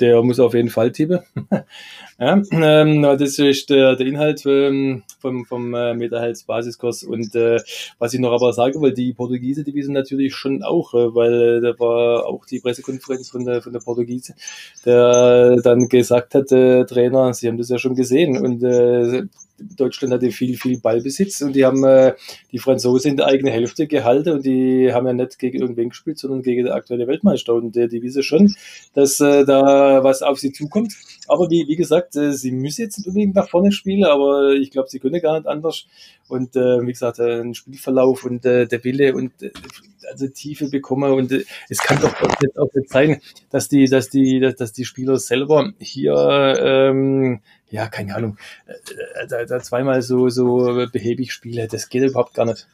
der 0.00 0.22
muss 0.22 0.40
auf 0.40 0.54
jeden 0.54 0.70
Fall 0.70 0.92
tippen. 0.92 1.20
ja, 2.18 2.42
ähm, 2.52 3.02
das 3.02 3.38
ist 3.38 3.70
der, 3.70 3.96
der 3.96 4.06
Inhalt 4.06 4.44
ähm, 4.46 5.02
vom, 5.20 5.44
vom 5.44 5.74
äh, 5.74 5.94
Meterhals 5.94 6.44
Basiskurs. 6.44 7.04
Und 7.04 7.34
äh, 7.34 7.60
was 7.98 8.14
ich 8.14 8.20
noch 8.20 8.32
aber 8.32 8.52
sagen 8.52 8.80
wollte, 8.80 8.96
die 8.96 9.12
Portugiese, 9.12 9.62
die 9.62 9.74
wissen 9.74 9.94
natürlich 9.94 10.34
schon 10.34 10.62
auch, 10.62 10.94
äh, 10.94 11.14
weil 11.14 11.58
äh, 11.58 11.60
da 11.60 11.78
war 11.78 12.26
auch 12.26 12.44
die 12.46 12.60
Pressekonferenz 12.60 13.30
von 13.30 13.44
der, 13.44 13.62
von 13.62 13.72
der 13.72 13.80
Portugiese, 13.80 14.34
der 14.84 15.60
dann 15.62 15.88
gesagt 15.88 16.34
hat, 16.34 16.50
äh, 16.52 16.84
Trainer, 16.84 17.32
sie 17.32 17.48
haben 17.48 17.58
das 17.58 17.68
ja 17.68 17.78
schon 17.78 17.94
gesehen 17.94 18.36
und 18.38 18.62
äh, 18.62 19.24
Deutschland 19.58 20.12
hatte 20.12 20.30
viel, 20.30 20.56
viel 20.56 20.80
Ballbesitz 20.80 21.40
und 21.40 21.54
die 21.54 21.64
haben 21.64 21.84
äh, 21.84 22.14
die 22.50 22.58
Franzosen 22.58 23.12
in 23.12 23.16
der 23.16 23.26
eigenen 23.26 23.52
Hälfte 23.52 23.86
gehalten 23.86 24.30
und 24.30 24.44
die 24.44 24.92
haben 24.92 25.06
ja 25.06 25.12
nicht 25.12 25.38
gegen 25.38 25.60
irgendwen 25.60 25.90
gespielt, 25.90 26.18
sondern 26.18 26.42
gegen 26.42 26.64
den 26.64 26.72
aktuellen 26.72 27.06
Weltmeister 27.06 27.54
und 27.54 27.76
äh, 27.76 27.88
die 27.88 28.02
wissen 28.02 28.22
schon, 28.22 28.54
dass 28.94 29.20
äh, 29.20 29.44
da 29.44 30.02
was 30.02 30.22
auf 30.22 30.38
sie 30.38 30.52
zukommt. 30.52 30.94
Aber 31.28 31.50
wie, 31.50 31.66
wie 31.68 31.76
gesagt, 31.76 32.16
äh, 32.16 32.32
sie 32.32 32.50
müssen 32.50 32.82
jetzt 32.82 32.98
nicht 32.98 33.06
unbedingt 33.06 33.34
nach 33.34 33.48
vorne 33.48 33.70
spielen, 33.70 34.04
aber 34.04 34.54
ich 34.54 34.70
glaube, 34.70 34.88
sie 34.88 34.98
können 34.98 35.20
gar 35.20 35.38
nicht 35.38 35.48
anders. 35.48 35.86
Und 36.28 36.56
äh, 36.56 36.80
wie 36.82 36.92
gesagt, 36.92 37.18
äh, 37.18 37.40
ein 37.40 37.54
Spielverlauf 37.54 38.24
und 38.24 38.44
äh, 38.44 38.66
der 38.66 38.82
Wille 38.82 39.14
und 39.14 39.42
äh, 39.42 39.50
also 40.10 40.28
Tiefe 40.28 40.68
bekommen 40.68 41.12
und 41.12 41.32
äh, 41.32 41.44
es 41.68 41.78
kann 41.78 42.00
doch 42.00 42.14
auch 42.20 42.74
nicht 42.74 42.90
sein, 42.90 43.20
dass 43.50 43.68
die, 43.68 43.86
dass 43.86 44.10
die, 44.10 44.40
dass 44.40 44.72
die 44.72 44.84
Spieler 44.84 45.18
selber 45.18 45.72
hier 45.78 46.14
ähm, 46.60 47.40
ja, 47.74 47.88
keine 47.88 48.14
Ahnung, 48.14 48.38
äh, 48.66 49.26
da, 49.26 49.44
da 49.44 49.60
zweimal 49.60 50.00
so, 50.00 50.28
so 50.28 50.86
behäbig 50.92 51.32
spiele, 51.32 51.66
das 51.66 51.88
geht 51.88 52.04
überhaupt 52.04 52.34
gar 52.34 52.46
nicht. 52.46 52.68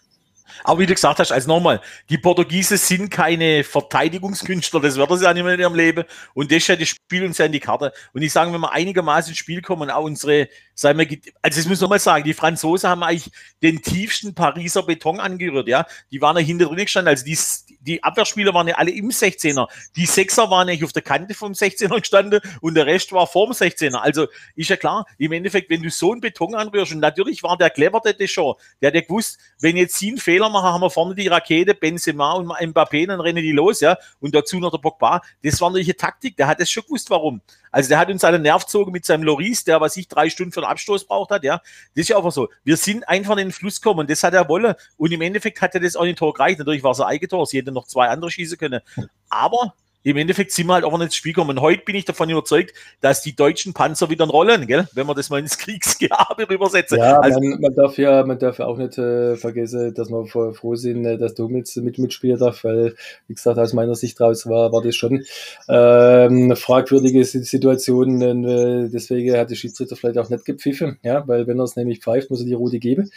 Aber 0.64 0.80
wie 0.80 0.86
du 0.86 0.94
gesagt 0.94 1.18
hast, 1.18 1.32
also 1.32 1.48
nochmal, 1.48 1.80
die 2.08 2.18
Portugiesen 2.18 2.76
sind 2.76 3.10
keine 3.10 3.64
Verteidigungskünstler, 3.64 4.80
das 4.80 4.96
wird 4.96 5.10
sie 5.18 5.24
ja 5.24 5.34
nicht 5.34 5.44
mehr 5.44 5.54
in 5.54 5.60
ihrem 5.60 5.74
Leben. 5.74 6.04
Und 6.34 6.52
das, 6.52 6.66
das 6.66 6.88
spielt 6.88 7.24
uns 7.24 7.38
ja 7.38 7.46
in 7.46 7.52
die 7.52 7.60
Karte. 7.60 7.92
Und 8.12 8.22
ich 8.22 8.32
sage, 8.32 8.52
wenn 8.52 8.60
wir 8.60 8.72
einigermaßen 8.72 9.30
ins 9.30 9.38
Spiel 9.38 9.62
kommen, 9.62 9.90
auch 9.90 10.04
unsere, 10.04 10.48
sagen 10.74 10.98
wir, 10.98 11.18
also 11.42 11.60
ich 11.60 11.66
muss 11.66 11.80
nochmal 11.80 11.98
sagen, 11.98 12.24
die 12.24 12.34
Franzosen 12.34 12.88
haben 12.88 13.02
eigentlich 13.02 13.30
den 13.62 13.82
tiefsten 13.82 14.34
Pariser 14.34 14.82
Beton 14.82 15.20
angerührt, 15.20 15.68
ja. 15.68 15.86
Die 16.10 16.20
waren 16.20 16.36
ja 16.36 16.42
hinter 16.42 16.66
drin 16.66 16.76
gestanden, 16.78 17.08
also 17.08 17.24
die, 17.24 17.38
die 17.80 18.02
Abwehrspieler 18.02 18.54
waren 18.54 18.68
ja 18.68 18.76
alle 18.76 18.90
im 18.90 19.10
16er. 19.10 19.68
Die 19.96 20.06
Sechser 20.06 20.50
waren 20.50 20.68
ja 20.68 20.84
auf 20.84 20.92
der 20.92 21.02
Kante 21.02 21.34
vom 21.34 21.52
16er 21.52 22.00
gestanden 22.00 22.40
und 22.60 22.74
der 22.74 22.86
Rest 22.86 23.12
war 23.12 23.26
vorm 23.26 23.52
16er. 23.52 23.96
Also 23.96 24.26
ist 24.54 24.70
ja 24.70 24.76
klar, 24.76 25.06
im 25.18 25.32
Endeffekt, 25.32 25.70
wenn 25.70 25.82
du 25.82 25.90
so 25.90 26.12
einen 26.12 26.20
Beton 26.20 26.54
anrührst, 26.54 26.92
und 26.92 27.00
natürlich 27.00 27.42
war 27.42 27.56
der 27.56 27.70
clever, 27.70 28.00
der 28.00 28.26
schon, 28.26 28.54
der 28.80 28.88
hat 28.88 28.94
ja 28.94 29.00
gewusst, 29.02 29.38
wenn 29.60 29.76
jetzt 29.76 29.98
sie 29.98 30.08
einen 30.08 30.18
Fehler 30.18 30.39
machen, 30.48 30.66
haben 30.66 30.80
wir 30.80 30.90
vorne 30.90 31.14
die 31.14 31.28
Rakete, 31.28 31.74
Benzema 31.74 32.32
und 32.32 32.48
Mbappé, 32.48 33.06
dann 33.06 33.20
rennen 33.20 33.42
die 33.42 33.52
los, 33.52 33.80
ja, 33.80 33.96
und 34.20 34.34
dazu 34.34 34.58
noch 34.58 34.70
der 34.70 34.78
Pogba. 34.78 35.20
Das 35.42 35.60
war 35.60 35.70
natürlich 35.70 35.88
eine 35.88 35.96
Taktik, 35.96 36.36
der 36.36 36.46
hat 36.46 36.60
das 36.60 36.70
schon 36.70 36.84
gewusst, 36.84 37.10
warum. 37.10 37.40
Also 37.70 37.88
der 37.88 37.98
hat 37.98 38.10
uns 38.10 38.24
einen 38.24 38.42
Nerv 38.42 38.64
gezogen 38.64 38.92
mit 38.92 39.04
seinem 39.04 39.22
Loris, 39.22 39.64
der, 39.64 39.80
was 39.80 39.96
ich 39.96 40.08
drei 40.08 40.30
Stunden 40.30 40.52
für 40.52 40.60
den 40.60 40.70
Abstoß 40.70 41.04
braucht 41.04 41.30
hat, 41.30 41.44
ja. 41.44 41.58
Das 41.94 42.02
ist 42.02 42.08
ja 42.08 42.16
einfach 42.16 42.32
so. 42.32 42.48
Wir 42.64 42.76
sind 42.76 43.08
einfach 43.08 43.32
in 43.32 43.48
den 43.48 43.52
Fluss 43.52 43.80
gekommen 43.80 44.00
und 44.00 44.10
das 44.10 44.22
hat 44.22 44.34
er 44.34 44.48
wollen. 44.48 44.74
Und 44.96 45.12
im 45.12 45.20
Endeffekt 45.20 45.60
hat 45.60 45.74
er 45.74 45.80
das 45.80 45.96
auch 45.96 46.02
in 46.02 46.08
den 46.08 46.16
Tor 46.16 46.32
gereicht. 46.32 46.58
Natürlich 46.58 46.82
war 46.82 46.92
es 46.92 47.00
ein 47.00 47.06
Eigentor, 47.06 47.46
sie 47.46 47.58
hätte 47.58 47.72
noch 47.72 47.86
zwei 47.86 48.08
andere 48.08 48.30
schießen 48.30 48.58
können. 48.58 48.80
Aber 49.28 49.74
im 50.02 50.16
Endeffekt 50.16 50.52
sind 50.52 50.66
wir 50.66 50.74
halt 50.74 50.84
auch 50.84 50.92
nicht 50.92 51.06
ins 51.06 51.16
Spiel 51.16 51.32
gekommen. 51.32 51.50
Und 51.50 51.60
heute 51.60 51.82
bin 51.84 51.94
ich 51.94 52.04
davon 52.04 52.30
überzeugt, 52.30 52.72
dass 53.00 53.22
die 53.22 53.36
deutschen 53.36 53.74
Panzer 53.74 54.08
wieder 54.08 54.26
rollen, 54.26 54.66
gell? 54.66 54.88
wenn 54.94 55.06
wir 55.06 55.14
das 55.14 55.28
mal 55.30 55.40
ins 55.40 55.58
Kriegsgehabe 55.58 56.44
übersetzen. 56.44 56.98
Ja, 56.98 57.18
also, 57.18 57.40
man, 57.40 57.60
man, 57.60 57.74
darf 57.74 57.98
ja, 57.98 58.24
man 58.24 58.38
darf 58.38 58.58
ja 58.58 58.66
auch 58.66 58.78
nicht 58.78 58.96
äh, 58.98 59.36
vergessen, 59.36 59.92
dass 59.94 60.08
wir 60.08 60.26
froh 60.26 60.74
sind, 60.74 61.04
äh, 61.04 61.18
dass 61.18 61.34
Hummels 61.38 61.76
mit 61.76 61.98
mitspielen 61.98 62.38
darf, 62.38 62.64
weil, 62.64 62.94
wie 63.26 63.34
gesagt, 63.34 63.58
aus 63.58 63.72
meiner 63.72 63.94
Sicht 63.94 64.20
raus 64.20 64.46
war, 64.46 64.72
war 64.72 64.82
das 64.82 64.96
schon 64.96 65.24
ähm, 65.68 66.44
eine 66.44 66.56
fragwürdige 66.56 67.24
Situation. 67.24 68.22
Und, 68.22 68.44
äh, 68.44 68.88
deswegen 68.88 69.36
hat 69.36 69.50
der 69.50 69.56
Schiedsrichter 69.56 69.96
vielleicht 69.96 70.18
auch 70.18 70.30
nicht 70.30 70.44
gepfiffen, 70.44 70.98
ja, 71.02 71.26
weil 71.26 71.46
wenn 71.46 71.58
er 71.58 71.64
es 71.64 71.76
nämlich 71.76 72.00
pfeift, 72.00 72.30
muss 72.30 72.40
er 72.40 72.46
die 72.46 72.54
Rote 72.54 72.78
geben. 72.78 73.10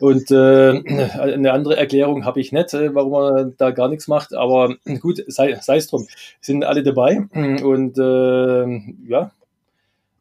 Und 0.00 0.30
äh, 0.30 0.70
eine 1.18 1.52
andere 1.52 1.76
Erklärung 1.76 2.24
habe 2.24 2.40
ich 2.40 2.52
nicht, 2.52 2.72
äh, 2.72 2.94
warum 2.94 3.12
er 3.12 3.44
da 3.44 3.70
gar 3.70 3.88
nichts 3.88 4.08
macht. 4.08 4.34
Aber 4.34 4.74
gut, 5.00 5.22
sei, 5.28 5.56
sei 5.60 5.76
es 5.76 5.88
drum. 5.88 6.08
Sind 6.40 6.64
alle 6.64 6.82
dabei. 6.82 7.28
Und 7.62 7.98
äh, 7.98 9.08
ja, 9.08 9.30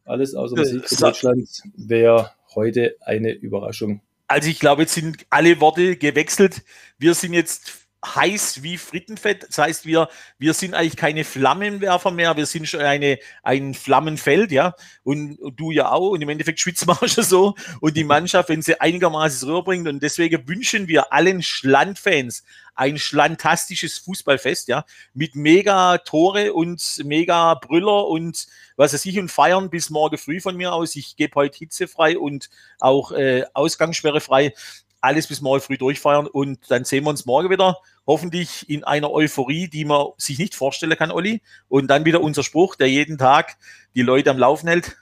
alles 0.04 0.36
außer 0.36 0.58
Musik 0.58 0.88
für 0.88 0.96
Deutschland 0.96 1.50
wäre 1.78 2.32
heute 2.56 2.98
eine 3.02 3.32
Überraschung. 3.32 4.02
Also 4.28 4.50
ich 4.50 4.60
glaube, 4.60 4.82
jetzt 4.82 4.96
sind 4.96 5.26
alle 5.30 5.62
Worte 5.62 5.96
gewechselt. 5.96 6.62
Wir 6.98 7.14
sind 7.14 7.34
jetzt 7.34 7.89
heiß 8.06 8.64
wie 8.64 8.78
Frittenfett. 8.78 9.46
Das 9.50 9.58
heißt, 9.58 9.86
wir, 9.86 10.10
wir 10.38 10.54
sind 10.54 10.74
eigentlich 10.74 10.96
keine 10.96 11.24
Flammenwerfer 11.24 12.12
mehr, 12.12 12.38
wir 12.38 12.46
sind 12.46 12.68
schon 12.68 12.82
eine, 12.82 13.20
ein 13.44 13.74
Flammenfeld, 13.74 14.52
ja. 14.52 14.76
Und, 15.04 15.40
und 15.40 15.60
du 15.60 15.72
ja 15.72 15.92
auch. 15.92 16.12
Und 16.12 16.22
im 16.22 16.30
Endeffekt 16.30 16.60
schwitzt 16.60 16.86
man 16.88 16.98
schon 17.08 17.24
so. 17.24 17.56
Und 17.82 17.98
die 17.98 18.04
Mannschaft, 18.04 18.50
wenn 18.50 18.62
sie 18.62 18.80
einigermaßen 18.80 19.48
rüberbringt. 19.48 19.88
Und 19.88 20.02
deswegen 20.02 20.48
wünschen 20.48 20.88
wir 20.88 21.12
allen 21.12 21.42
Schlandfans 21.42 22.44
ein 22.76 22.98
schlantastisches 22.98 23.98
Fußballfest, 23.98 24.70
ja. 24.70 24.86
Mit 25.14 25.36
mega 25.36 25.98
Tore 25.98 26.54
und 26.54 27.02
mega 27.04 27.56
Brüller 27.56 28.08
und 28.08 28.48
was 28.78 28.94
weiß 28.94 29.06
ich 29.06 29.20
und 29.20 29.30
feiern 29.30 29.70
bis 29.70 29.90
morgen 29.90 30.18
früh 30.18 30.40
von 30.40 30.56
mir 30.56 30.72
aus. 30.72 30.96
Ich 30.96 31.18
gebe 31.18 31.36
heute 31.36 31.58
hitzefrei 31.58 32.18
und 32.18 32.50
auch 32.80 33.12
äh, 33.12 33.44
Ausgangssperre 33.54 34.22
frei 34.22 34.54
alles 35.02 35.28
bis 35.28 35.42
morgen 35.42 35.62
früh 35.62 35.78
durchfeiern 35.78 36.28
und 36.28 36.60
dann 36.70 36.84
sehen 36.84 37.04
wir 37.04 37.10
uns 37.10 37.26
morgen 37.26 37.50
wieder. 37.50 37.78
Hoffentlich 38.06 38.70
in 38.70 38.84
einer 38.84 39.12
Euphorie, 39.12 39.68
die 39.68 39.86
man 39.86 40.08
sich 40.18 40.40
nicht 40.40 40.56
vorstellen 40.56 40.98
kann, 40.98 41.12
Olli. 41.12 41.42
Und 41.68 41.88
dann 41.88 42.06
wieder 42.06 42.22
unser 42.22 42.44
Spruch, 42.44 42.76
der 42.76 42.90
jeden 42.90 43.18
Tag 43.18 43.58
die 43.96 44.02
Leute 44.02 44.32
am 44.32 44.38
Laufen 44.38 44.68
hält. 44.68 44.98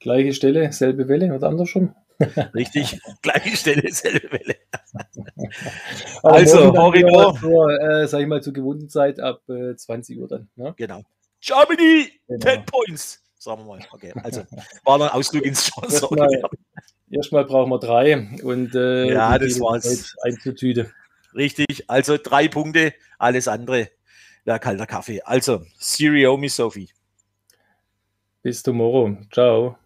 Gleiche 0.00 0.32
Stelle, 0.32 0.72
selbe 0.72 1.08
Welle 1.08 1.34
oder 1.34 1.48
andersrum. 1.48 1.94
Richtig, 2.54 3.00
gleiche 3.22 3.56
Stelle, 3.56 3.92
selbe 3.92 4.30
Welle. 4.32 4.56
also, 6.22 6.76
Horridor. 6.76 7.70
Äh, 7.80 8.08
sag 8.08 8.20
ich 8.20 8.26
mal, 8.26 8.42
zur 8.42 8.52
gewohnten 8.52 8.88
Zeit 8.88 9.20
ab 9.20 9.42
äh, 9.48 9.76
20 9.76 10.18
Uhr 10.18 10.28
dann. 10.28 10.48
Ne? 10.56 10.74
Genau. 10.76 11.02
Germany, 11.40 12.10
genau. 12.26 12.44
10 12.44 12.66
Points. 12.66 13.22
Sagen 13.36 13.60
wir 13.62 13.66
mal. 13.66 13.86
Okay, 13.92 14.12
also 14.16 14.42
war 14.84 14.98
dann 14.98 15.10
Ausflug 15.10 15.44
ins 15.44 15.70
Chance. 15.70 16.08
Erstmal 17.10 17.44
brauchen 17.44 17.70
wir 17.70 17.78
drei 17.78 18.38
und 18.42 18.74
äh, 18.74 19.12
ja, 19.12 19.38
das 19.38 19.60
war's. 19.60 20.14
Einzutüte. 20.22 20.92
Richtig, 21.34 21.88
also 21.88 22.16
drei 22.22 22.48
Punkte, 22.48 22.94
alles 23.18 23.48
andere 23.48 23.88
wäre 24.44 24.58
kalter 24.58 24.86
Kaffee. 24.86 25.22
Also, 25.22 25.62
Sirio, 25.78 26.36
Miss 26.36 26.56
Sophie. 26.56 26.88
Bis 28.42 28.62
tomorrow. 28.62 29.16
Ciao. 29.32 29.76